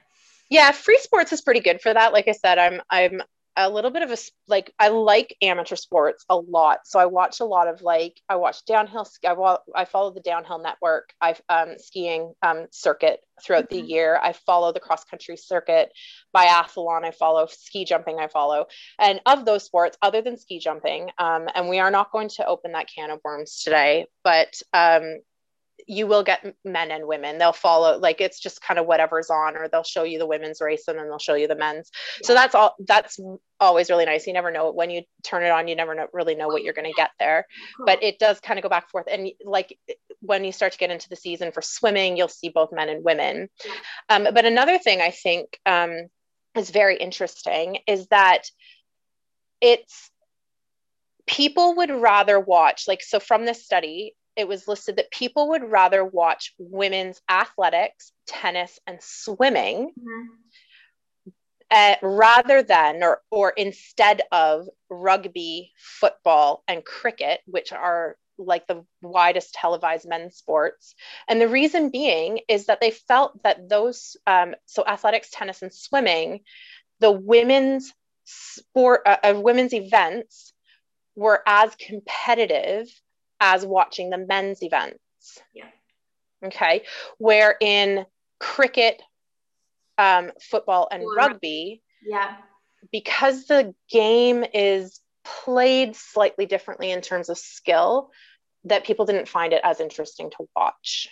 [0.50, 2.12] Yeah, free sports is pretty good for that.
[2.12, 3.22] Like I said, I'm I'm
[3.56, 4.16] a little bit of a
[4.48, 6.80] like I like amateur sports a lot.
[6.84, 9.08] So I watch a lot of like I watch downhill.
[9.24, 11.12] I I follow the downhill network.
[11.20, 13.86] I um skiing um circuit throughout mm-hmm.
[13.86, 14.20] the year.
[14.22, 15.90] I follow the cross country circuit,
[16.34, 17.04] biathlon.
[17.04, 18.18] I follow ski jumping.
[18.18, 18.66] I follow,
[18.98, 22.46] and of those sports, other than ski jumping, um, and we are not going to
[22.46, 25.20] open that can of worms today, but um,
[25.86, 27.38] you will get men and women.
[27.38, 30.60] They'll follow like it's just kind of whatever's on, or they'll show you the women's
[30.60, 31.90] race and then they'll show you the men's.
[32.20, 32.26] Yeah.
[32.26, 32.74] So that's all.
[32.80, 33.20] That's
[33.60, 34.26] always really nice.
[34.26, 35.68] You never know when you turn it on.
[35.68, 37.46] You never know, really know what you're going to get there.
[37.76, 37.86] Cool.
[37.86, 39.06] But it does kind of go back and forth.
[39.10, 39.78] And like
[40.20, 43.04] when you start to get into the season for swimming, you'll see both men and
[43.04, 43.48] women.
[43.64, 43.72] Yeah.
[44.08, 46.08] Um, but another thing I think um,
[46.56, 48.42] is very interesting is that
[49.60, 50.10] it's
[51.26, 55.64] people would rather watch like so from this study it was listed that people would
[55.64, 61.30] rather watch women's athletics, tennis, and swimming mm-hmm.
[61.70, 68.84] uh, rather than or, or instead of rugby, football, and cricket, which are like the
[69.00, 70.94] widest televised men's sports.
[71.26, 75.72] And the reason being is that they felt that those, um, so athletics, tennis, and
[75.72, 76.40] swimming,
[77.00, 77.92] the women's
[78.24, 80.52] sport, uh, uh, women's events
[81.14, 82.88] were as competitive
[83.40, 84.98] as watching the men's events.
[85.54, 85.68] Yeah.
[86.44, 86.82] Okay.
[87.18, 88.06] Where in
[88.38, 89.02] cricket,
[89.98, 92.36] um, football, and or, rugby, yeah,
[92.92, 98.10] because the game is played slightly differently in terms of skill,
[98.64, 101.08] that people didn't find it as interesting to watch.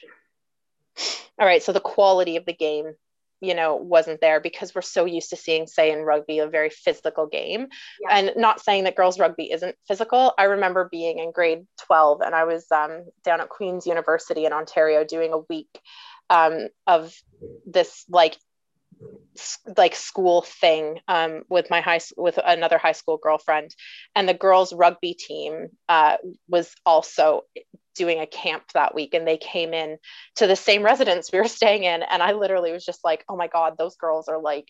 [1.38, 1.62] All right.
[1.62, 2.94] So the quality of the game
[3.44, 6.70] you know wasn't there because we're so used to seeing say in rugby a very
[6.70, 7.66] physical game
[8.00, 8.18] yeah.
[8.18, 12.34] and not saying that girls rugby isn't physical i remember being in grade 12 and
[12.34, 15.80] i was um, down at queen's university in ontario doing a week
[16.30, 17.14] um, of
[17.66, 18.38] this like
[19.76, 23.74] like school thing um, with my high with another high school girlfriend.
[24.14, 26.16] And the girls rugby team uh,
[26.48, 27.42] was also
[27.94, 29.98] doing a camp that week and they came in
[30.36, 32.02] to the same residence we were staying in.
[32.02, 34.68] And i literally was just like oh my god those girls are like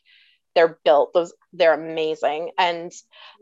[0.54, 2.50] they're built those they're amazing.
[2.58, 2.92] And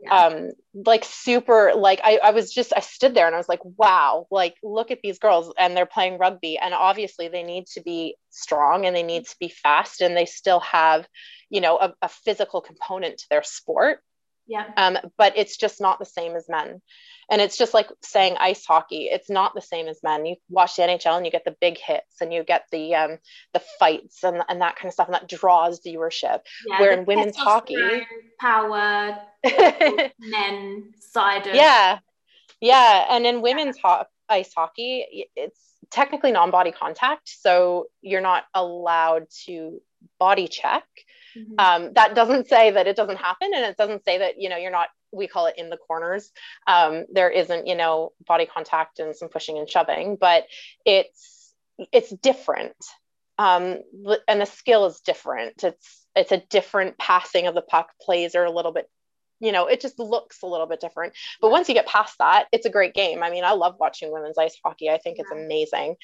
[0.01, 0.25] yeah.
[0.25, 3.63] um like super like I, I was just i stood there and i was like
[3.77, 6.57] wow like look at these girls and they're playing rugby.
[6.57, 10.25] And obviously they need to be strong and they need to be fast and they
[10.25, 11.07] still have
[11.49, 13.99] you know a, a physical component to their sport
[14.47, 14.65] Yeah.
[14.75, 16.81] Um, but it's just not the same as men.
[17.31, 19.05] And it's just like saying ice hockey.
[19.05, 20.25] It's not the same as men.
[20.25, 23.17] You watch the NHL and you get the big hits and you get the um,
[23.53, 26.41] the fights and, and that kind of stuff, and that draws viewership.
[26.67, 28.05] Yeah, Where in women's hockey,
[28.39, 29.17] power,
[30.19, 31.99] men side of yeah,
[32.59, 35.59] yeah, and in women's ho- ice hockey, it's
[35.91, 39.81] technically non-body contact, so you're not allowed to
[40.19, 40.83] body check.
[41.37, 41.53] Mm-hmm.
[41.57, 44.57] Um, that doesn't say that it doesn't happen, and it doesn't say that you know
[44.57, 44.89] you're not.
[45.11, 46.31] We call it in the corners.
[46.67, 50.45] Um, there isn't you know body contact and some pushing and shoving, but
[50.85, 51.53] it's
[51.91, 52.75] it's different,
[53.37, 53.79] um,
[54.27, 55.63] and the skill is different.
[55.63, 57.89] It's it's a different passing of the puck.
[58.01, 58.89] Plays are a little bit
[59.39, 61.13] you know, it just looks a little bit different.
[61.41, 63.21] But once you get past that, it's a great game.
[63.21, 64.89] I mean, I love watching women's ice hockey.
[64.89, 65.97] I think it's amazing.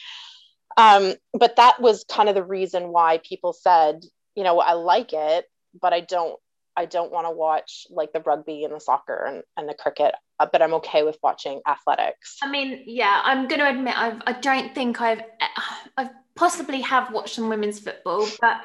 [0.76, 4.02] Um, but that was kind of the reason why people said,
[4.36, 5.46] you know, I like it,
[5.80, 6.40] but I don't
[6.80, 10.16] I don't want to watch like the rugby and the soccer and, and the cricket,
[10.40, 12.38] uh, but I'm okay with watching athletics.
[12.42, 15.22] I mean, yeah, I'm going to admit I've, I don't think I've
[15.98, 18.62] I've possibly have watched some women's football, but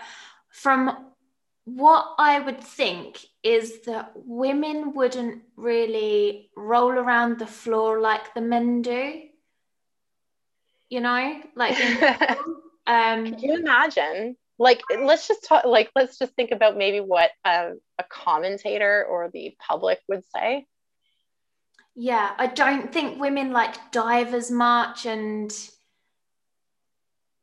[0.51, 1.13] from
[1.65, 8.43] what I would think is that women wouldn't really roll around the floor like the
[8.43, 9.23] men do.
[10.89, 12.05] You know, like in,
[12.87, 14.37] um, Can you imagine?
[14.59, 19.31] Like let's just talk like let's just think about maybe what um, a commentator or
[19.33, 20.67] the public would say.
[21.97, 25.53] Yeah i don't think women like dive as much and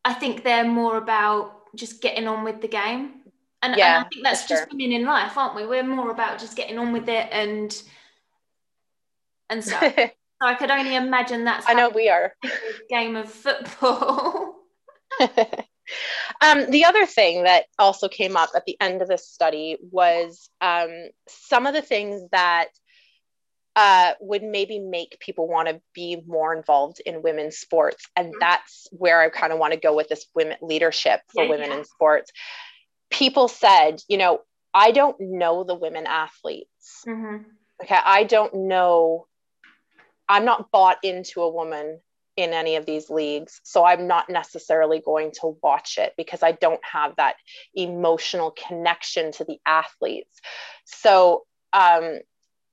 [0.04, 3.14] i think they're more about just getting on with the game.
[3.64, 4.68] And, yeah, and i think that's just sure.
[4.72, 5.66] women in life aren't we?
[5.66, 7.82] We're more about just getting on with it and
[9.50, 9.94] and stuff.
[10.42, 12.34] So i could only imagine that's i know we are.
[12.90, 14.56] game of football
[16.42, 20.50] Um, the other thing that also came up at the end of this study was
[20.62, 20.90] um,
[21.28, 22.68] some of the things that
[23.76, 28.06] uh, would maybe make people want to be more involved in women's sports.
[28.16, 28.40] And mm-hmm.
[28.40, 31.70] that's where I kind of want to go with this women leadership for yeah, women
[31.70, 31.78] yeah.
[31.78, 32.32] in sports.
[33.10, 34.42] People said, you know,
[34.74, 37.04] I don't know the women athletes.
[37.08, 37.44] Mm-hmm.
[37.84, 38.00] Okay.
[38.04, 39.28] I don't know.
[40.28, 42.00] I'm not bought into a woman
[42.38, 43.60] in any of these leagues.
[43.64, 47.36] So I'm not necessarily going to watch it because I don't have that
[47.76, 50.40] emotional connection to the athletes.
[50.86, 52.20] So, um,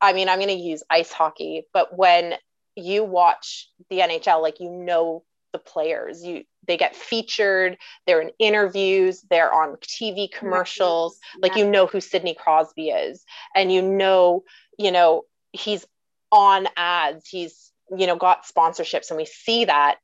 [0.01, 2.35] I mean, I'm going to use ice hockey, but when
[2.77, 8.31] you watch the NHL, like you know the players, you they get featured, they're in
[8.39, 14.45] interviews, they're on TV commercials, like you know who Sidney Crosby is, and you know,
[14.79, 15.87] you know, he's
[16.31, 19.97] on ads, he's you know got sponsorships and we see that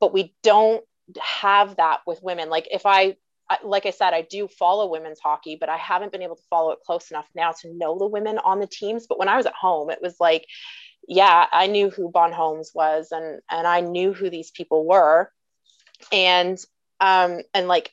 [0.00, 0.84] but we don't
[1.20, 3.16] have that with women like if i
[3.62, 6.72] like I said, I do follow women's hockey, but I haven't been able to follow
[6.72, 9.06] it close enough now to know the women on the teams.
[9.06, 10.46] But when I was at home, it was like,
[11.06, 15.30] yeah, I knew who Bon Holmes was, and and I knew who these people were,
[16.10, 16.58] and
[17.00, 17.92] um and like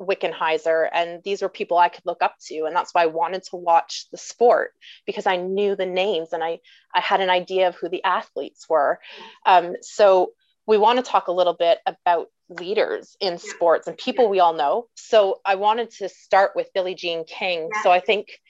[0.00, 3.44] Wickenheiser, and these were people I could look up to, and that's why I wanted
[3.44, 4.72] to watch the sport
[5.06, 6.60] because I knew the names and I
[6.94, 9.00] I had an idea of who the athletes were.
[9.44, 10.32] Um, so
[10.66, 14.54] we want to talk a little bit about leaders in sports and people we all
[14.54, 14.86] know.
[14.94, 17.70] So I wanted to start with Billie Jean King.
[17.82, 18.40] So I think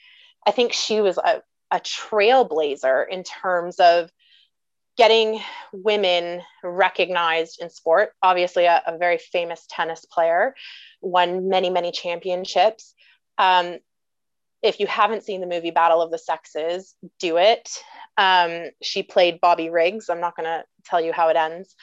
[0.45, 1.41] I think she was a,
[1.71, 4.09] a trailblazer in terms of
[4.97, 5.39] getting
[5.71, 8.11] women recognized in sport.
[8.21, 10.55] Obviously, a, a very famous tennis player,
[11.01, 12.93] won many, many championships.
[13.37, 13.77] Um,
[14.63, 17.69] if you haven't seen the movie Battle of the Sexes, do it.
[18.17, 20.09] Um, she played Bobby Riggs.
[20.09, 21.75] I'm not going to tell you how it ends.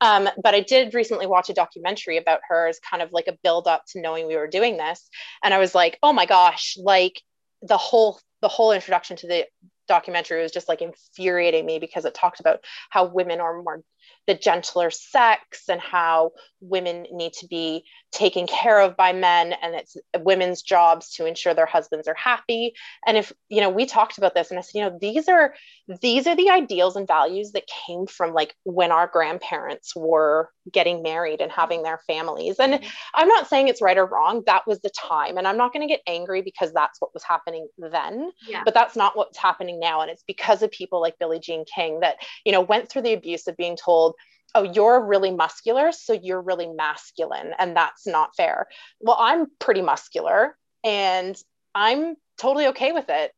[0.00, 3.36] Um, but I did recently watch a documentary about her as kind of like a
[3.42, 5.08] build up to knowing we were doing this.
[5.42, 7.20] And I was like, oh my gosh, like
[7.62, 9.44] the whole the whole introduction to the
[9.90, 12.60] documentary was just like infuriating me because it talked about
[12.90, 13.82] how women are more
[14.28, 16.30] the gentler sex and how
[16.60, 21.54] women need to be taken care of by men and it's women's jobs to ensure
[21.54, 22.74] their husbands are happy.
[23.06, 25.54] And if you know we talked about this and i said you know these are
[26.00, 31.02] these are the ideals and values that came from like when our grandparents were getting
[31.02, 32.56] married and having their families.
[32.58, 32.88] And mm-hmm.
[33.14, 34.42] i'm not saying it's right or wrong.
[34.46, 35.38] That was the time.
[35.38, 38.30] And i'm not going to get angry because that's what was happening then.
[38.46, 38.62] Yeah.
[38.64, 40.00] but that's not what's happening now.
[40.02, 43.12] And it's because of people like billie jean king that you know went through the
[43.12, 44.14] abuse of being told
[44.54, 48.66] oh, you're really muscular, so you're really masculine, and that's not fair.
[49.00, 51.36] Well, I'm pretty muscular and
[51.74, 53.32] I'm totally okay with it,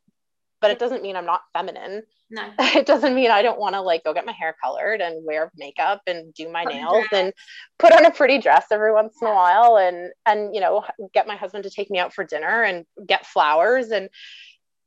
[0.61, 2.03] but it doesn't mean I'm not feminine.
[2.31, 2.51] No.
[2.59, 5.51] It doesn't mean I don't want to like go get my hair colored and wear
[5.57, 7.33] makeup and do my put nails and
[7.79, 11.27] put on a pretty dress every once in a while and and you know get
[11.27, 14.09] my husband to take me out for dinner and get flowers and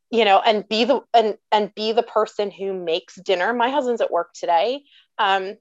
[0.09, 4.01] you know and be the and and be the person who makes dinner my husband's
[4.01, 4.81] at work today
[5.19, 5.55] um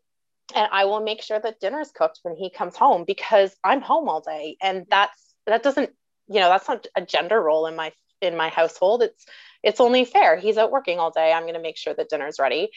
[0.54, 4.08] and i will make sure that dinner's cooked when he comes home because i'm home
[4.08, 4.56] all day.
[4.62, 5.90] And that's that doesn't
[6.28, 9.02] you know that's not a gender role in my in my household.
[9.02, 9.26] It's
[9.62, 10.36] it's only fair.
[10.36, 11.32] He's out working all day.
[11.32, 12.70] I'm going to make sure that dinner's ready.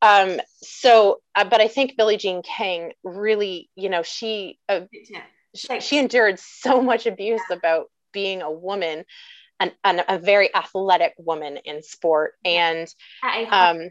[0.00, 4.80] Um so uh, but i think billie jean king really you know she uh,
[5.54, 7.56] she, she endured so much abuse yeah.
[7.56, 9.04] about being a woman
[9.60, 12.34] and, and a very athletic woman in sport.
[12.44, 12.88] And
[13.50, 13.90] um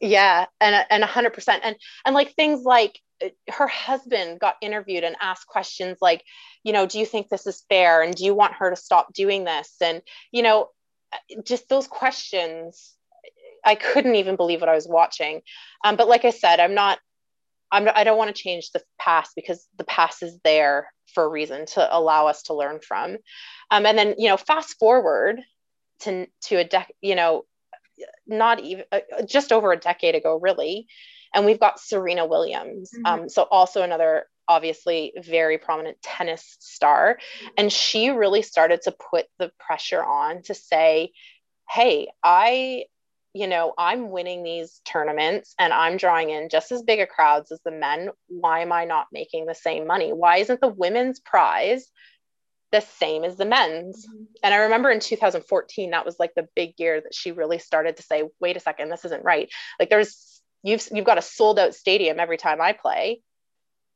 [0.00, 5.16] yeah and and 100% and and like things like uh, her husband got interviewed and
[5.20, 6.24] asked questions like
[6.64, 9.12] you know do you think this is fair and do you want her to stop
[9.12, 10.68] doing this and you know
[11.12, 12.94] uh, just those questions
[13.64, 15.42] i couldn't even believe what i was watching
[15.84, 16.98] um, but like i said i'm not
[17.72, 21.28] I'm, I don't want to change the past because the past is there for a
[21.28, 23.16] reason to allow us to learn from.
[23.70, 25.40] Um, and then, you know, fast forward
[26.00, 27.44] to, to a decade, you know,
[28.26, 30.86] not even uh, just over a decade ago, really.
[31.34, 32.90] And we've got Serena Williams.
[32.90, 33.06] Mm-hmm.
[33.22, 37.18] Um, so also another obviously very prominent tennis star.
[37.56, 41.12] And she really started to put the pressure on to say,
[41.68, 42.84] hey, I
[43.32, 47.52] you know, I'm winning these tournaments and I'm drawing in just as big a crowds
[47.52, 48.10] as the men.
[48.26, 50.12] Why am I not making the same money?
[50.12, 51.88] Why isn't the women's prize
[52.72, 54.06] the same as the men's?
[54.06, 54.24] Mm-hmm.
[54.42, 57.96] And I remember in 2014, that was like the big year that she really started
[57.96, 59.48] to say, wait a second, this isn't right.
[59.78, 63.20] Like there's you've you've got a sold out stadium every time I play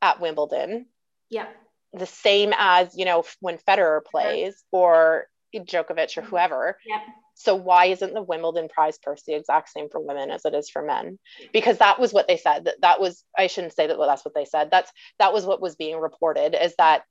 [0.02, 0.86] at Wimbledon.
[1.30, 1.46] Yeah.
[1.92, 6.30] The same as, you know, when Federer plays or Djokovic or mm-hmm.
[6.30, 6.78] whoever.
[6.86, 7.00] Yeah
[7.34, 10.70] so why isn't the wimbledon prize purse the exact same for women as it is
[10.70, 11.18] for men
[11.52, 14.24] because that was what they said that, that was i shouldn't say that well, that's
[14.24, 17.02] what they said that's that was what was being reported is that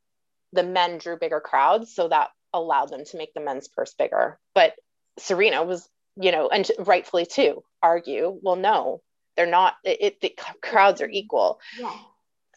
[0.54, 4.40] the men drew bigger crowds so that allowed them to make the men's purse bigger
[4.56, 4.74] but
[5.20, 9.02] serena was you know and rightfully too argue well no
[9.36, 11.92] they're not it, the crowds are equal yeah.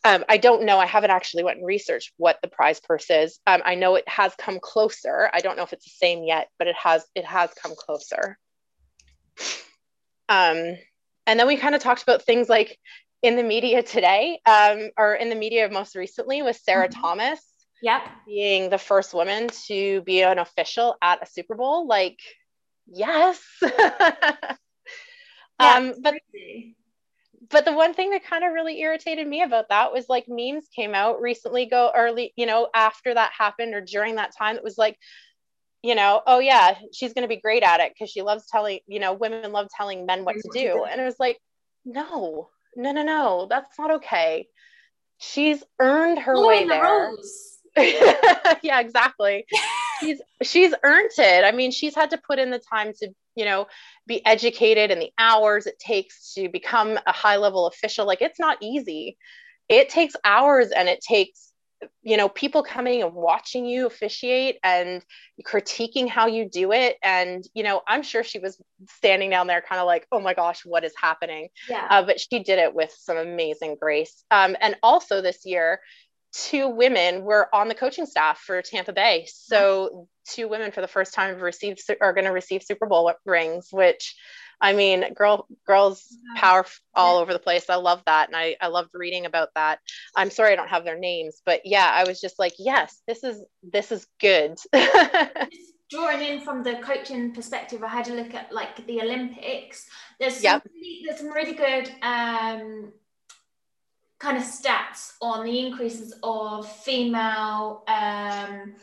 [0.07, 0.79] Um, I don't know.
[0.79, 3.41] I haven't actually went and researched what the prize purse is.
[3.45, 5.29] Um, I know it has come closer.
[5.35, 8.39] I don't know if it's the same yet, but it has it has come closer.
[10.29, 10.77] Um,
[11.27, 12.79] and then we kind of talked about things like
[13.21, 17.01] in the media today, um, or in the media most recently, with Sarah mm-hmm.
[17.01, 17.41] Thomas.
[17.83, 18.03] Yep.
[18.27, 21.87] Being the first woman to be an official at a Super Bowl.
[21.87, 22.19] Like,
[22.87, 23.41] yes.
[23.63, 24.59] yeah,
[25.61, 26.77] um, but crazy
[27.51, 30.69] but the one thing that kind of really irritated me about that was like memes
[30.75, 34.65] came out recently go early you know after that happened or during that time it
[34.65, 34.99] was like
[35.83, 38.81] you know oh yeah she's going to be great at it because she loves telling
[38.87, 41.39] you know women love telling men what to do and it was like
[41.85, 44.47] no no no no that's not okay
[45.19, 47.13] she's earned her way the there
[48.63, 49.47] yeah exactly.
[50.01, 51.45] She's she's earned it.
[51.45, 53.67] I mean she's had to put in the time to you know
[54.07, 58.07] be educated and the hours it takes to become a high level official.
[58.07, 59.17] Like it's not easy.
[59.69, 61.53] It takes hours and it takes
[62.03, 65.05] you know people coming and watching you officiate and
[65.47, 66.97] critiquing how you do it.
[67.03, 70.33] And you know i'm sure she was standing down there kind of like oh my
[70.33, 71.49] gosh what is happening?
[71.69, 71.87] Yeah.
[71.91, 74.25] Uh, but she did it with some amazing grace.
[74.31, 75.81] Um, and also this year
[76.45, 79.27] two women were on the coaching staff for Tampa Bay.
[79.33, 83.13] So two women for the first time have received are going to receive Super Bowl
[83.25, 84.15] rings, which
[84.61, 86.65] I mean, girl, girls power
[86.95, 87.69] all over the place.
[87.69, 88.29] I love that.
[88.29, 89.81] And I, I loved reading about that.
[90.15, 93.23] I'm sorry I don't have their names, but yeah, I was just like, yes, this
[93.23, 94.59] is, this is good.
[95.91, 99.89] Drawing in from the coaching perspective, I had a look at like the Olympics.
[100.19, 100.63] There's some, yep.
[100.75, 102.93] really, there's some really good um,
[104.19, 108.75] kind of stats on the increases of female um,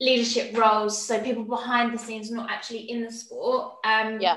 [0.00, 3.74] leadership roles, so people behind the scenes, not actually in the sport.
[3.84, 4.36] Um, yeah.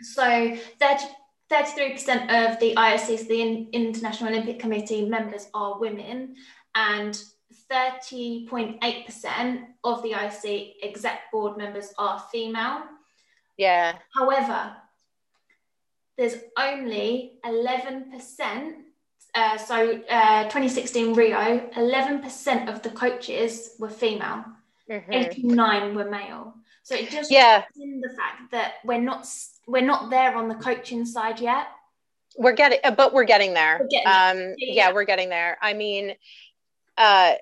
[0.00, 1.04] So 30,
[1.50, 6.34] 33% of the IOCs, the International Olympic Committee members, are women,
[6.74, 7.22] and
[7.70, 12.82] 30.8% of the IOC exec board members are female.
[13.56, 13.98] Yeah.
[14.14, 14.76] However,
[16.16, 18.74] there's only 11%
[19.34, 24.44] uh, so uh, 2016 Rio, 11% of the coaches were female,
[24.90, 25.12] mm-hmm.
[25.12, 26.54] 89 were male.
[26.82, 27.64] So it just yeah.
[27.80, 29.26] in the fact that we're not
[29.66, 31.68] we're not there on the coaching side yet.
[32.36, 33.78] We're getting, uh, but we're getting there.
[33.80, 34.54] We're getting um.
[34.58, 35.58] Yeah, yeah, we're getting there.
[35.62, 36.14] I mean,
[36.98, 37.34] uh,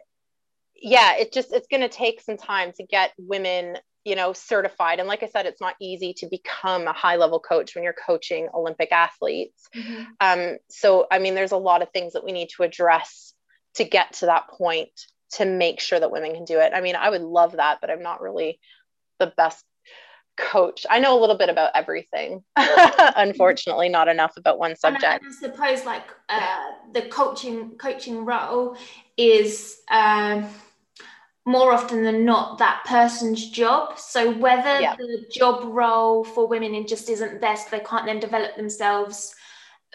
[0.75, 3.79] yeah, it just it's going to take some time to get women
[4.11, 7.39] you know certified and like i said it's not easy to become a high level
[7.39, 10.03] coach when you're coaching olympic athletes mm-hmm.
[10.21, 13.33] um, so i mean there's a lot of things that we need to address
[13.77, 14.91] to get to that point
[15.31, 17.89] to make sure that women can do it i mean i would love that but
[17.89, 18.59] i'm not really
[19.21, 19.65] the best
[20.41, 20.87] coach.
[20.89, 22.43] I know a little bit about everything.
[22.57, 25.23] Unfortunately, not enough about one subject.
[25.23, 28.77] And I, suppose like uh, the coaching coaching role
[29.17, 30.43] is uh,
[31.47, 33.99] more often than not that person's job.
[33.99, 34.95] So whether yeah.
[34.97, 39.35] the job role for women in just isn't there, so they can't then develop themselves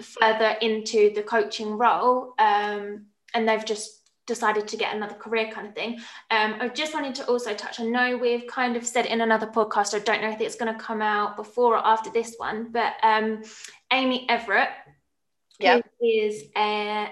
[0.01, 5.67] further into the coaching role, um, and they've just decided to get another career kind
[5.67, 5.99] of thing.
[6.31, 7.79] Um, I just wanted to also touch.
[7.79, 9.93] I know we've kind of said in another podcast.
[9.93, 12.93] I don't know if it's going to come out before or after this one, but
[13.03, 13.43] um,
[13.93, 14.69] Amy Everett,
[15.59, 15.85] yep.
[15.99, 17.11] who is a,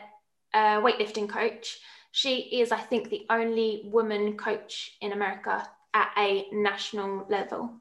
[0.54, 1.80] a weightlifting coach.
[2.16, 7.74] She is, I think, the only woman coach in America at a national level.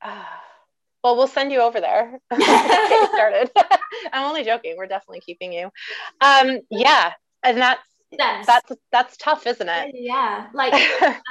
[0.00, 0.24] Uh,
[1.04, 2.18] well, we'll send you over there.
[2.30, 3.50] Get started.
[4.12, 4.76] I'm only joking.
[4.78, 5.70] We're definitely keeping you.
[6.22, 7.12] Um, yeah,
[7.42, 9.94] and that's that's that's that's tough, isn't it?
[9.94, 10.72] Yeah, like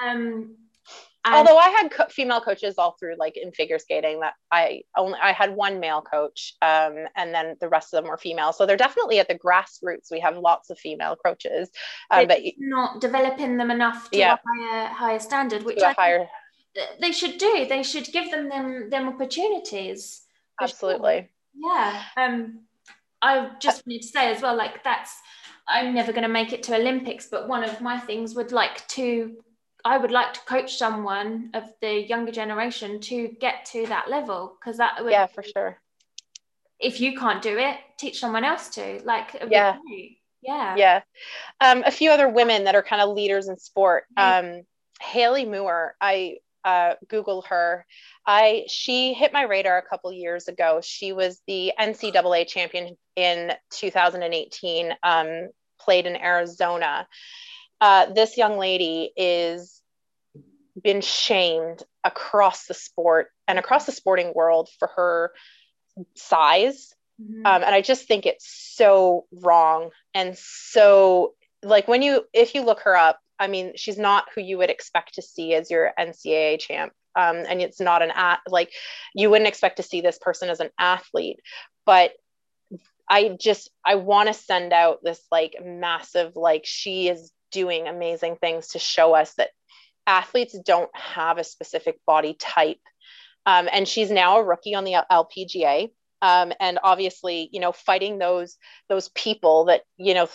[0.05, 0.55] um.
[1.33, 5.17] Although I had co- female coaches all through, like in figure skating, that I only
[5.21, 8.53] I had one male coach, um, and then the rest of them were female.
[8.53, 10.11] So they're definitely at the grassroots.
[10.11, 11.69] We have lots of female coaches,
[12.11, 14.35] um, but not developing them enough to yeah.
[14.35, 16.27] a higher higher standard, which I higher.
[17.01, 17.65] they should do.
[17.67, 20.21] They should give them them them opportunities.
[20.61, 21.29] Absolutely.
[21.61, 21.73] Sure.
[21.73, 22.03] Yeah.
[22.17, 22.65] Um,
[23.21, 25.19] I just wanted to say as well, like that's
[25.67, 28.87] I'm never going to make it to Olympics, but one of my things would like
[28.89, 29.35] to,
[29.85, 34.57] I would like to coach someone of the younger generation to get to that level
[34.59, 35.79] because that would, yeah, for sure.
[36.79, 38.99] If you can't do it, teach someone else to.
[39.05, 39.77] Like, yeah,
[40.41, 41.01] yeah, yeah.
[41.61, 44.05] Um, a few other women that are kind of leaders in sport.
[44.17, 44.63] Um,
[44.99, 47.85] Haley Moore, I uh, Google her.
[48.25, 50.81] I she hit my radar a couple years ago.
[50.83, 54.93] She was the NCAA champion in 2018.
[55.03, 57.07] Um, played in Arizona.
[57.81, 59.81] Uh, this young lady is
[60.81, 65.31] been shamed across the sport and across the sporting world for her
[66.15, 66.93] size.
[67.21, 67.45] Mm-hmm.
[67.45, 72.61] Um, and I just think it's so wrong and so like when you if you
[72.61, 75.91] look her up I mean, she's not who you would expect to see as your
[75.99, 76.93] NCAA champ.
[77.17, 78.73] Um, and it's not an at like
[79.13, 81.39] you wouldn't expect to see this person as an athlete,
[81.85, 82.11] but
[83.09, 88.35] I just I want to send out this like massive like she is doing amazing
[88.35, 89.49] things to show us that
[90.05, 92.81] athletes don't have a specific body type.
[93.45, 95.89] Um, and she's now a rookie on the LPGA.
[96.21, 98.57] Um, and obviously, you know, fighting those
[98.89, 100.27] those people that you know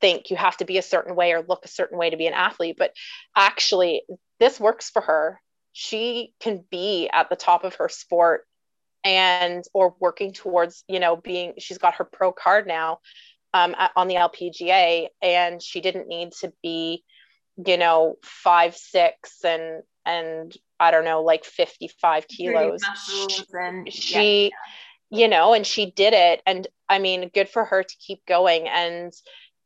[0.00, 2.26] think you have to be a certain way or look a certain way to be
[2.26, 2.92] an athlete but
[3.36, 4.02] actually
[4.40, 5.40] this works for her
[5.72, 8.44] she can be at the top of her sport
[9.04, 12.98] and or working towards you know being she's got her pro card now
[13.54, 17.04] um, on the lpga and she didn't need to be
[17.66, 22.80] you know five six and and i don't know like 55 kilos.
[22.82, 24.44] and, she
[25.10, 25.18] yeah.
[25.18, 26.42] you know and she did it.
[26.46, 29.12] And i mean good for her to keep going and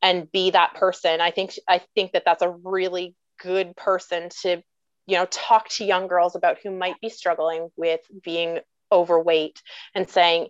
[0.02, 1.20] and be that person.
[1.20, 4.62] I think i think that that's a really good person to
[5.06, 8.60] you know talk to young girls about who might be struggling with being
[8.92, 9.62] overweight
[9.94, 10.48] and saying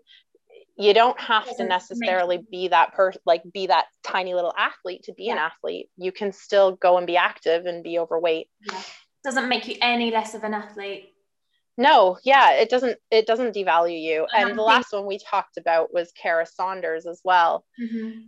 [0.79, 5.13] you don't have to necessarily be that person like be that tiny little athlete to
[5.13, 5.33] be yeah.
[5.33, 8.81] an athlete you can still go and be active and be overweight yeah.
[9.25, 11.13] doesn't make you any less of an athlete
[11.79, 15.57] no yeah it doesn't it doesn't devalue you and, and the last one we talked
[15.57, 18.21] about was kara saunders as well mm-hmm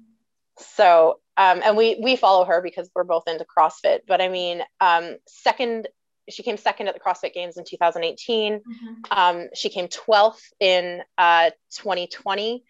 [0.60, 4.00] so um, and we we follow her because we're both into CrossFit.
[4.06, 5.88] But I mean, um, second,
[6.28, 8.54] she came second at the CrossFit Games in 2018.
[8.54, 8.94] Mm-hmm.
[9.10, 12.64] Um, she came 12th in uh, 2020,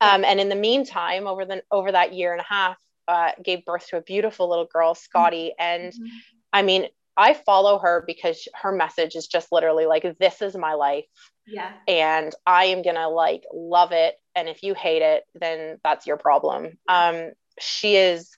[0.00, 2.76] um, and in the meantime, over the over that year and a half,
[3.08, 5.52] uh, gave birth to a beautiful little girl, Scotty.
[5.58, 5.62] Mm-hmm.
[5.62, 6.06] And mm-hmm.
[6.52, 6.86] I mean,
[7.16, 11.06] I follow her because her message is just literally like, "This is my life."
[11.46, 11.72] Yeah.
[11.86, 16.16] And I am gonna like love it and if you hate it then that's your
[16.16, 18.36] problem um, she is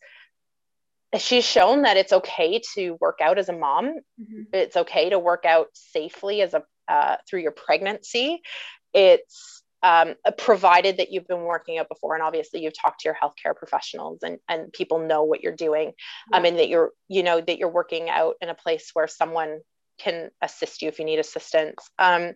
[1.18, 4.42] she's shown that it's okay to work out as a mom mm-hmm.
[4.52, 8.40] it's okay to work out safely as a uh, through your pregnancy
[8.92, 13.16] it's um, provided that you've been working out before and obviously you've talked to your
[13.16, 15.92] healthcare professionals and, and people know what you're doing
[16.30, 16.36] yeah.
[16.36, 19.61] um, and that you're you know that you're working out in a place where someone
[19.98, 22.32] can assist you if you need assistance um,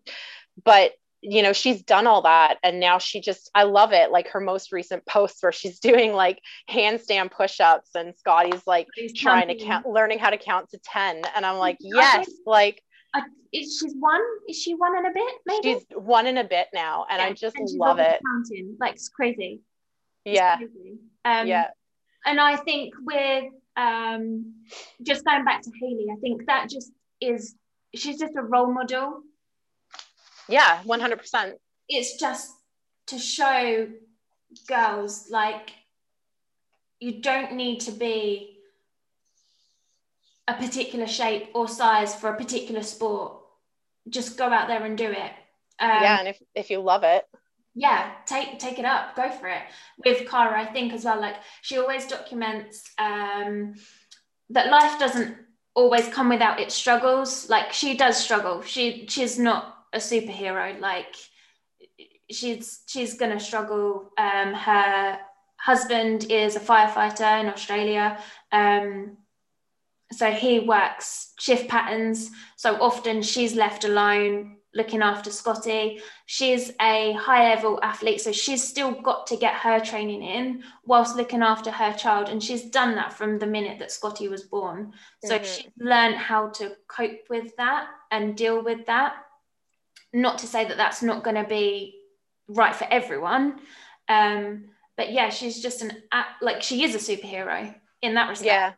[0.65, 0.93] but
[1.25, 4.41] you know she's done all that and now she just i love it like her
[4.41, 9.57] most recent posts where she's doing like handstand push-ups and scotty's like she's trying to
[9.57, 12.83] count learning how to count to 10 and i'm like yes like
[13.15, 13.21] uh,
[13.53, 15.75] is she's one is she one in a bit maybe?
[15.75, 17.27] She's one in a bit now and yeah.
[17.27, 18.21] i just and love it.
[18.27, 19.61] counting like it's crazy.
[20.25, 20.57] It's yeah.
[20.57, 20.99] crazy.
[21.25, 21.69] Um, yeah.
[22.27, 23.45] and i think with
[23.77, 24.55] um
[25.03, 27.55] just going back to haley i think that just is
[27.95, 29.23] she's just a role model
[30.49, 31.53] Yeah, 100%.
[31.89, 32.53] It's just
[33.07, 33.89] to show
[34.69, 35.71] girls like
[37.01, 38.59] you don't need to be
[40.47, 43.41] a particular shape or size for a particular sport.
[44.09, 45.33] Just go out there and do it.
[45.81, 47.25] Um, yeah, and if if you love it,
[47.75, 49.63] yeah, take take it up, go for it.
[50.05, 53.75] With Kara, I think as well, like she always documents um,
[54.51, 55.37] that life doesn't
[55.75, 57.49] always come without its struggles.
[57.49, 58.63] Like she does struggle.
[58.63, 60.79] She she's not a superhero.
[60.81, 61.15] Like
[62.31, 64.11] she's she's gonna struggle.
[64.19, 65.19] Um, her
[65.57, 68.19] husband is a firefighter in Australia.
[68.53, 69.19] Um,
[70.13, 72.31] so he works shift patterns.
[72.57, 76.01] So often she's left alone looking after Scotty.
[76.27, 81.17] She's a high level athlete, so she's still got to get her training in whilst
[81.17, 82.29] looking after her child.
[82.29, 84.93] And she's done that from the minute that Scotty was born.
[85.25, 85.45] So mm-hmm.
[85.45, 89.15] she's learned how to cope with that and deal with that.
[90.13, 91.97] Not to say that that's not going to be
[92.49, 93.61] right for everyone.
[94.09, 94.67] Um,
[94.97, 95.93] but yeah, she's just an,
[96.41, 98.47] like, she is a superhero in that respect.
[98.47, 98.73] Yeah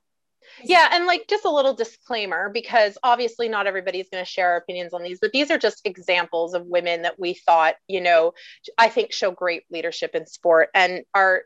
[0.62, 4.56] yeah, and like just a little disclaimer because obviously not everybody's going to share our
[4.56, 8.32] opinions on these, but these are just examples of women that we thought, you know,
[8.78, 11.42] I think show great leadership in sport and are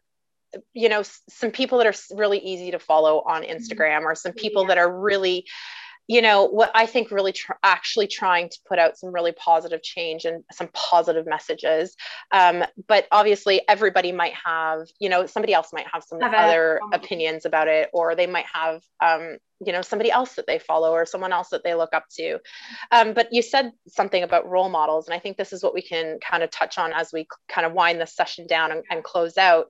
[0.75, 3.57] you know some people that are really easy to follow on mm-hmm.
[3.57, 5.47] Instagram or some people that are really
[6.11, 9.81] you know what i think really tr- actually trying to put out some really positive
[9.81, 11.97] change and some positive messages
[12.33, 16.81] um, but obviously everybody might have you know somebody else might have some have other
[16.93, 20.91] opinions about it or they might have um, you know somebody else that they follow
[20.91, 22.39] or someone else that they look up to.
[22.91, 25.83] Um, but you said something about role models and i think this is what we
[25.83, 29.05] can kind of touch on as we kind of wind this session down and, and
[29.05, 29.67] close out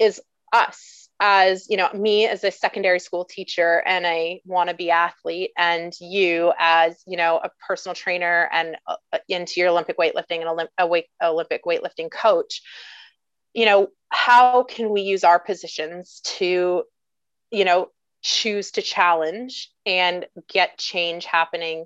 [0.00, 0.20] is
[0.52, 5.92] us as you know me as a secondary school teacher and a wannabe athlete and
[6.00, 11.04] you as you know a personal trainer and uh, into your olympic weightlifting and Olymp-
[11.22, 12.62] olympic weightlifting coach
[13.52, 16.84] you know how can we use our positions to
[17.50, 17.88] you know
[18.22, 21.84] choose to challenge and get change happening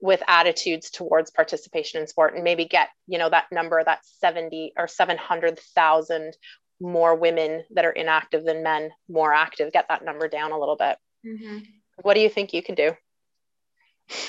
[0.00, 4.72] with attitudes towards participation in sport and maybe get you know that number that 70
[4.76, 6.36] or 700,000
[6.80, 9.72] more women that are inactive than men more active.
[9.72, 10.98] Get that number down a little bit.
[11.26, 11.58] Mm-hmm.
[12.02, 12.92] what do you think you can do?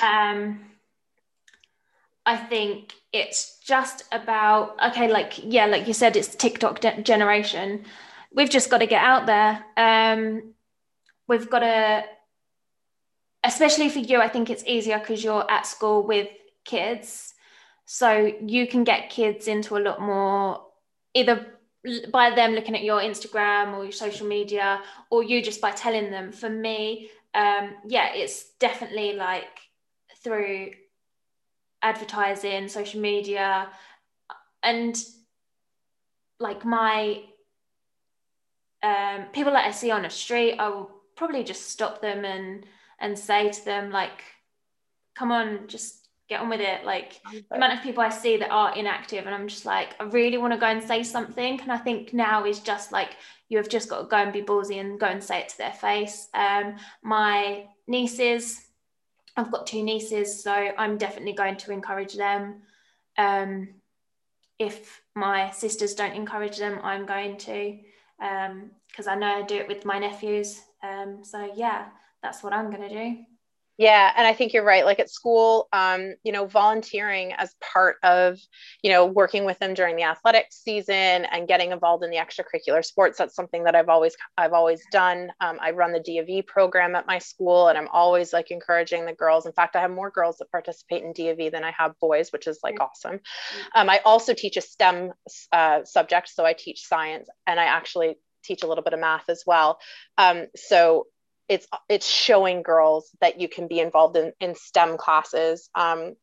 [0.02, 0.62] Um
[2.26, 7.86] i think it's just about okay like yeah like you said it's tiktok de- generation.
[8.34, 9.64] We've just got to get out there.
[9.78, 10.54] Um
[11.28, 12.04] we've got to
[13.43, 16.28] especially for you i think it's easier because you're at school with
[16.66, 17.34] kids.
[17.86, 20.66] So you can get kids into a lot more
[21.14, 21.57] either
[22.12, 26.12] by them looking at your Instagram or your social media, or you just by telling
[26.12, 26.32] them.
[26.32, 29.60] For me, um, yeah, it's definitely like
[30.24, 30.72] through
[31.82, 33.70] advertising, social media,
[34.64, 34.98] and
[36.40, 37.22] like my
[38.84, 42.66] um, people that I see on the street, I will probably just stop them and
[43.00, 44.24] and say to them like,
[45.16, 46.84] "Come on, just get on with it.
[46.86, 50.04] Like the amount of people I see that are inactive, and I'm just like, I
[50.04, 51.62] really want to go and say something.
[51.62, 53.12] And I think now is just like
[53.50, 55.58] you have just got to go and be ballsy and go and say it to
[55.58, 56.28] their face.
[56.34, 58.66] Um, my nieces,
[59.38, 62.62] I've got two nieces, so I'm definitely going to encourage them.
[63.18, 63.70] Um,
[64.60, 67.78] if my sisters don't encourage them, I'm going to,
[68.20, 70.60] because um, I know I do it with my nephews.
[70.84, 71.86] Um, so yeah,
[72.22, 73.18] that's what I'm going to do.
[73.78, 74.86] Yeah, and I think you're right.
[74.86, 78.40] Like at school, um, you know, volunteering as part of,
[78.82, 82.84] you know, working with them during the athletic season and getting involved in the extracurricular
[82.84, 83.20] sports.
[83.20, 85.32] That's something that I've always I've always done.
[85.40, 88.50] Um, I run the D of E program at my school, and I'm always like
[88.50, 89.46] encouraging the girls.
[89.46, 92.00] In fact, I have more girls that participate in D of E than I have
[92.00, 92.84] boys, which is like mm-hmm.
[92.84, 93.20] awesome.
[93.76, 95.12] Um, I also teach a STEM
[95.52, 99.30] uh, subject, so I teach science, and I actually teach a little bit of math
[99.30, 99.78] as well.
[100.18, 101.08] Um, so
[101.49, 106.15] it's it's showing girls that you can be involved in in STEM classes, um,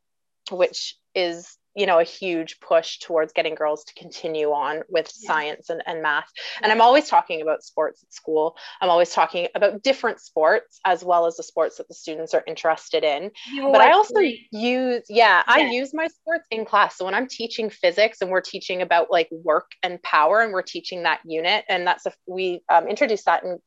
[0.51, 5.27] which is you know a huge push towards getting girls to continue on with yeah.
[5.27, 6.29] science and, and math.
[6.63, 8.57] And i'm always talking about sports at school.
[8.81, 12.45] I'm always talking about different sports as well as the sports that the students are
[12.47, 13.31] interested in.
[13.53, 16.97] You but i also use yeah, yeah, i use my sports in class.
[16.97, 20.63] So when i'm teaching physics and we're teaching about like work and power and we're
[20.63, 23.59] teaching that unit and that's a we um, introduced that in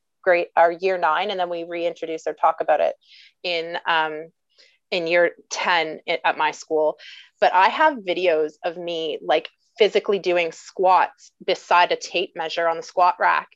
[0.55, 2.95] our year nine, and then we reintroduce or talk about it
[3.43, 4.29] in um,
[4.91, 6.97] in year 10 at my school.
[7.41, 12.77] But I have videos of me like physically doing squats beside a tape measure on
[12.77, 13.47] the squat rack.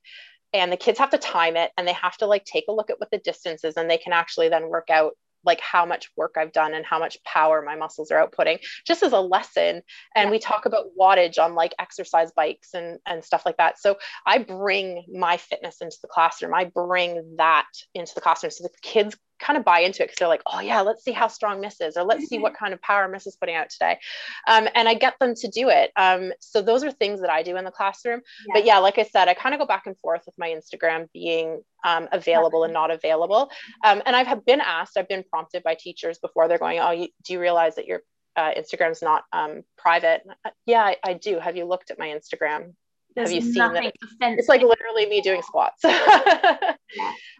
[0.53, 2.89] And the kids have to time it and they have to like take a look
[2.89, 5.13] at what the distance is and they can actually then work out
[5.45, 9.03] like how much work I've done and how much power my muscles are outputting, just
[9.03, 9.81] as a lesson.
[10.15, 10.31] And yeah.
[10.31, 13.79] we talk about wattage on like exercise bikes and, and stuff like that.
[13.79, 16.53] So I bring my fitness into the classroom.
[16.53, 20.19] I bring that into the classroom so the kids kind of buy into it because
[20.19, 22.73] they're like, oh yeah, let's see how strong Miss is, or let's see what kind
[22.73, 23.97] of power Miss is putting out today.
[24.47, 25.91] Um, and I get them to do it.
[25.95, 28.21] Um, so those are things that I do in the classroom.
[28.47, 28.53] Yeah.
[28.53, 31.07] But yeah, like I said, I kind of go back and forth with my Instagram
[31.13, 33.49] being um, available and not available.
[33.83, 37.07] Um, and I've been asked, I've been prompted by teachers before they're going, oh, you,
[37.23, 38.01] do you realize that your
[38.35, 40.21] uh, Instagram's not um, private?
[40.65, 41.39] Yeah, I, I do.
[41.39, 42.73] Have you looked at my Instagram?
[43.15, 43.93] There's Have you seen that?
[44.03, 44.39] Offensive.
[44.39, 45.81] It's like literally me doing squats.
[45.83, 46.73] yeah.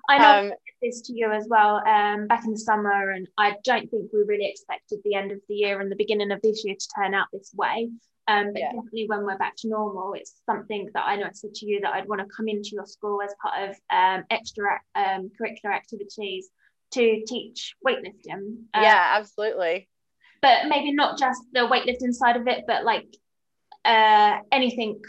[0.10, 1.82] I know um, this to you as well.
[1.88, 5.40] Um, back in the summer, and I don't think we really expected the end of
[5.48, 7.90] the year and the beginning of this year to turn out this way.
[8.28, 8.72] Um, but yeah.
[8.72, 11.82] definitely when we're back to normal, it's something that I know I said to you
[11.82, 15.74] that I'd want to come into your school as part of um, extra um, curricular
[15.74, 16.50] activities
[16.94, 18.34] to teach weightlifting.
[18.34, 19.90] Um, yeah, absolutely.
[20.42, 23.08] But maybe not just the weightlifting side of it, but like
[23.86, 25.02] uh, anything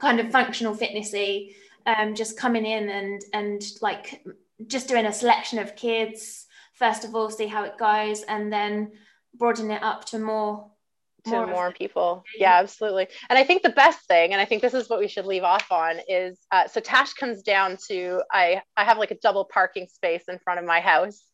[0.00, 1.54] kind of functional fitnessy,
[1.86, 4.24] um, just coming in and and like
[4.66, 8.92] just doing a selection of kids first of all, see how it goes, and then
[9.34, 10.70] broaden it up to more
[11.24, 12.24] to more, more people.
[12.36, 13.08] Yeah, absolutely.
[13.28, 15.42] And I think the best thing, and I think this is what we should leave
[15.42, 19.44] off on, is uh, so Tash comes down to I I have like a double
[19.44, 21.24] parking space in front of my house.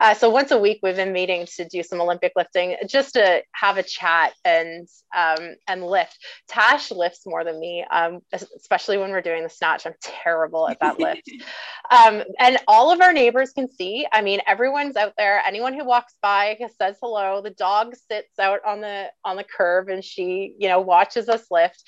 [0.00, 3.42] Uh, so once a week we've been meeting to do some Olympic lifting, just to
[3.52, 6.18] have a chat and um, and lift.
[6.48, 9.86] Tash lifts more than me, um, especially when we're doing the snatch.
[9.86, 11.30] I'm terrible at that lift.
[11.88, 14.08] Um, and all of our neighbors can see.
[14.12, 15.40] I mean, everyone's out there.
[15.46, 17.40] Anyone who walks by says hello.
[17.42, 21.46] The dog sits out on the on the curb and she, you know, watches us
[21.50, 21.82] lift.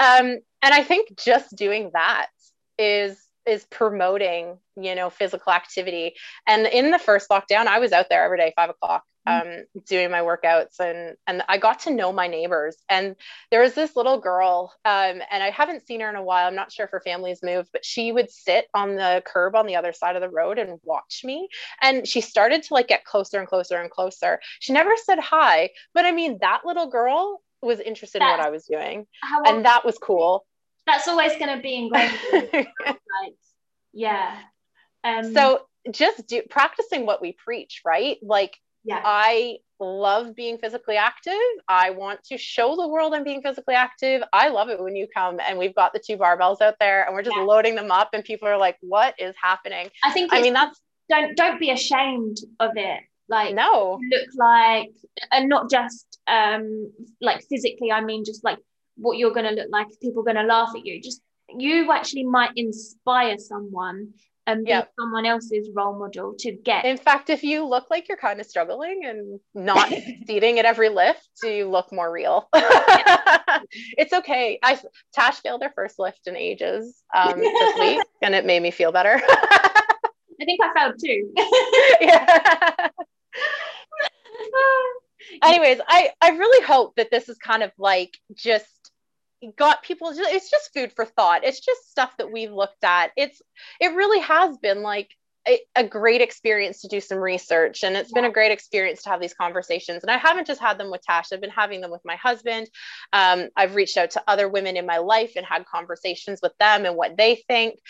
[0.00, 2.28] Um, and I think just doing that
[2.78, 6.14] is is promoting you know physical activity
[6.46, 9.02] and in the first lockdown i was out there every day five o'clock.
[9.26, 12.76] Um, doing my workouts and and I got to know my neighbors.
[12.88, 13.16] And
[13.50, 16.46] there was this little girl, um, and I haven't seen her in a while.
[16.46, 19.66] I'm not sure if her family's moved, but she would sit on the curb on
[19.66, 21.48] the other side of the road and watch me.
[21.80, 24.40] And she started to like get closer and closer and closer.
[24.60, 28.46] She never said hi, but I mean that little girl was interested that's, in what
[28.46, 29.06] I was doing,
[29.46, 30.44] and that was cool.
[30.86, 32.18] That's always going to be ingrained.
[32.42, 32.68] like,
[33.92, 34.36] yeah.
[35.04, 38.18] Um, so just do practicing what we preach, right?
[38.22, 39.00] Like yeah.
[39.04, 41.34] I love being physically active.
[41.68, 44.22] I want to show the world I'm being physically active.
[44.32, 47.14] I love it when you come and we've got the two barbells out there and
[47.14, 47.42] we're just yeah.
[47.42, 49.90] loading them up and people are like, what is happening?
[50.02, 53.00] I think I mean that's don't don't be ashamed of it.
[53.28, 54.90] Like no look like
[55.30, 58.58] and not just um like physically, I mean just like
[58.96, 61.00] what you're gonna look like, people are gonna laugh at you.
[61.00, 64.12] Just you actually might inspire someone
[64.46, 64.90] and be yep.
[64.98, 66.84] someone else's role model to get.
[66.84, 70.88] In fact, if you look like you're kind of struggling and not succeeding at every
[70.88, 72.48] lift, you look more real.
[72.54, 74.58] it's okay.
[74.62, 74.80] I
[75.12, 78.92] Tash failed her first lift in ages um, this week, and it made me feel
[78.92, 79.20] better.
[79.20, 81.32] I think I failed too.
[82.00, 82.88] yeah.
[85.42, 88.81] Anyways, I I really hope that this is kind of like just
[89.56, 91.44] got people it's just food for thought.
[91.44, 93.10] It's just stuff that we've looked at.
[93.16, 93.42] It's
[93.80, 95.10] it really has been like
[95.46, 98.20] a, a great experience to do some research and it's yeah.
[98.20, 101.02] been a great experience to have these conversations and i haven't just had them with
[101.02, 102.68] tash i've been having them with my husband.
[103.12, 106.84] Um, i've reached out to other women in my life and had conversations with them
[106.84, 107.80] and what they think.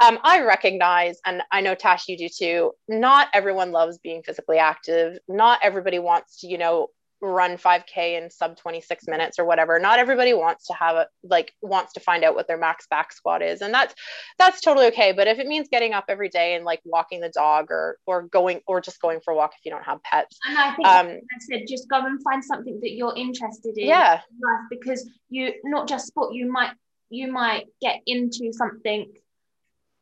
[0.00, 4.58] Um, I recognize, and I know Tash, you do too, not everyone loves being physically
[4.58, 5.18] active.
[5.26, 6.88] Not everybody wants to, you know,
[7.20, 9.78] run 5k in sub 26 minutes or whatever.
[9.78, 13.12] Not everybody wants to have a like wants to find out what their max back
[13.12, 13.94] squat is and that's
[14.38, 15.12] that's totally okay.
[15.12, 18.22] But if it means getting up every day and like walking the dog or or
[18.22, 20.86] going or just going for a walk if you don't have pets and i think
[20.86, 24.20] um, i said just go and find something that you're interested in yeah.
[24.42, 26.72] life because you not just sport you might
[27.10, 29.10] you might get into something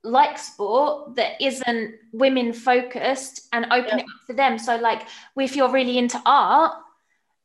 [0.03, 3.97] like sport that isn't women focused and open yeah.
[3.97, 4.59] it up for them.
[4.59, 5.03] So like
[5.37, 6.75] if you're really into art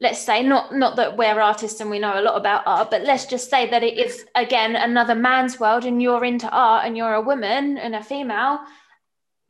[0.01, 3.03] let's say not not that we're artists and we know a lot about art but
[3.03, 6.97] let's just say that it is again another man's world and you're into art and
[6.97, 8.59] you're a woman and a female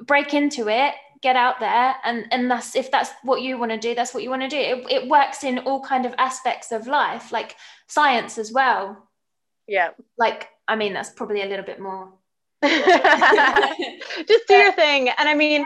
[0.06, 3.78] break into it get out there and and that's if that's what you want to
[3.78, 4.58] do that's what you want to do.
[4.58, 7.56] It, it works in all kind of aspects of life like
[7.88, 9.08] science as well.
[9.68, 9.92] Yeah.
[10.18, 12.12] Like i mean that's probably a little bit more.
[12.64, 15.10] Just do your thing.
[15.10, 15.66] And i mean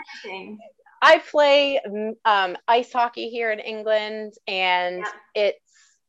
[1.05, 1.79] I play
[2.25, 5.11] um, ice hockey here in England, and yeah.
[5.35, 5.59] it's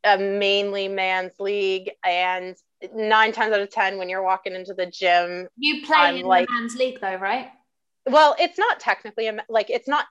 [0.03, 1.91] a mainly man's league.
[2.05, 2.55] And
[2.93, 6.25] nine times out of ten, when you're walking into the gym, you play I'm in
[6.25, 7.49] like, the men's league, though, right?
[8.09, 10.05] well, it's not technically a, like it's not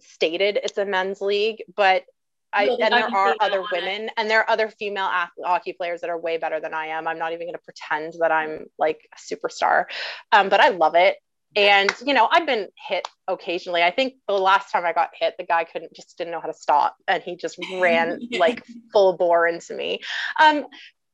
[0.00, 2.04] stated it's a men's league, but
[2.52, 5.08] I and there are other women and there are other female
[5.44, 7.06] hockey players that are way better than I am.
[7.06, 9.84] I'm not even going to pretend that I'm like a superstar,
[10.32, 11.16] um, but I love it.
[11.56, 13.82] And you know, I've been hit occasionally.
[13.82, 16.48] I think the last time I got hit, the guy couldn't just didn't know how
[16.48, 20.00] to stop, and he just ran like full bore into me.
[20.40, 20.66] Um,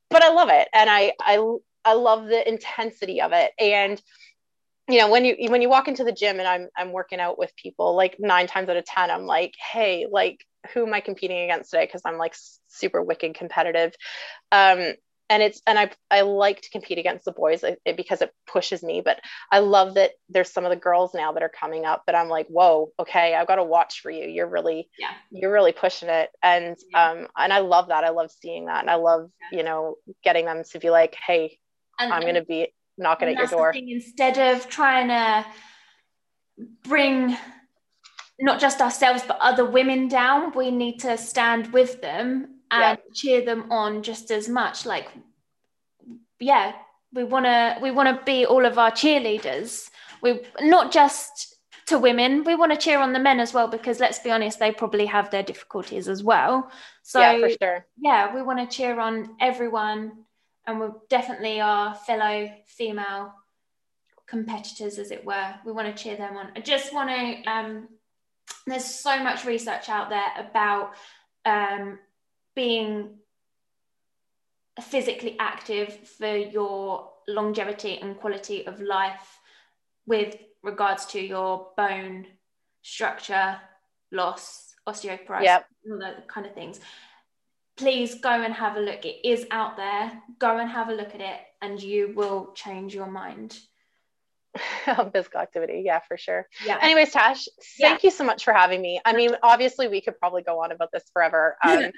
[0.09, 1.43] but I love it, and I I
[1.83, 4.01] I love the intensity of it, and
[4.89, 7.37] you know when you when you walk into the gym and I'm I'm working out
[7.37, 10.39] with people like 9 times out of 10 I'm like hey like
[10.73, 11.85] who am I competing against today?
[11.85, 12.35] Because I'm like
[12.67, 13.93] super wicked competitive.
[14.51, 14.93] Um
[15.29, 17.63] and it's and I I like to compete against the boys
[17.95, 19.19] because it pushes me but
[19.51, 22.29] I love that there's some of the girls now that are coming up that I'm
[22.29, 26.09] like whoa okay I've got to watch for you you're really yeah you're really pushing
[26.09, 27.11] it and yeah.
[27.11, 29.57] um and I love that I love seeing that and I love yeah.
[29.57, 31.57] you know getting them to be like hey
[31.99, 33.73] and, I'm going to be knocking at your door.
[33.75, 35.45] instead of trying to
[36.83, 37.35] bring
[38.39, 43.13] not just ourselves but other women down, we need to stand with them and yeah.
[43.13, 44.85] cheer them on just as much.
[44.85, 45.07] Like,
[46.39, 46.73] yeah,
[47.13, 49.89] we want to we want to be all of our cheerleaders.
[50.21, 51.55] We not just
[51.87, 54.59] to women, we want to cheer on the men as well because let's be honest,
[54.59, 56.69] they probably have their difficulties as well.
[57.03, 57.85] So yeah, for sure.
[57.97, 60.25] Yeah, we want to cheer on everyone
[60.65, 63.33] and we're definitely our fellow female
[64.27, 65.55] competitors, as it were.
[65.65, 66.51] We want to cheer them on.
[66.55, 67.49] I just want to.
[67.49, 67.87] Um,
[68.65, 70.91] there's so much research out there about
[71.45, 71.99] um,
[72.57, 73.11] being
[74.81, 79.39] physically active for your longevity and quality of life
[80.05, 82.25] with regards to your bone
[82.81, 83.57] structure
[84.11, 85.65] loss osteoporosis yep.
[85.89, 86.79] all those kind of things
[87.77, 89.05] please go and have a look.
[89.05, 90.11] It is out there.
[90.39, 93.57] Go and have a look at it, and you will change your mind.
[95.13, 96.47] physical activity, yeah, for sure.
[96.65, 96.79] Yeah.
[96.81, 97.47] Anyways, Tash,
[97.79, 98.07] thank yeah.
[98.07, 98.99] you so much for having me.
[99.05, 101.55] I mean, obviously, we could probably go on about this forever.
[101.67, 101.91] Um,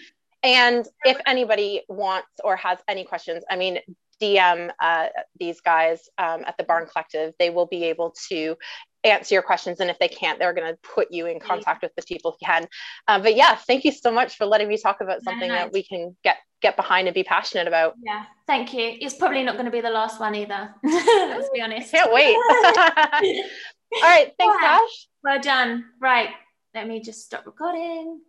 [0.44, 3.80] and if anybody wants or has any questions, I mean,
[4.22, 5.08] DM uh,
[5.40, 7.34] these guys um, at the Barn Collective.
[7.40, 8.56] They will be able to
[9.04, 9.80] answer your questions.
[9.80, 12.46] And if they can't, they're going to put you in contact with the people who
[12.46, 12.68] can.
[13.08, 15.84] Uh, but yeah, thank you so much for letting me talk about something that we
[15.84, 17.94] can get get behind and be passionate about.
[18.04, 18.98] Yeah, thank you.
[19.00, 20.76] It's probably not going to be the last one either.
[20.84, 21.92] Let's be honest.
[21.92, 22.36] Can't wait.
[23.96, 25.08] All right, thanks, Tash.
[25.24, 25.86] Well done.
[26.02, 26.30] Right,
[26.76, 28.20] let me just stop recording.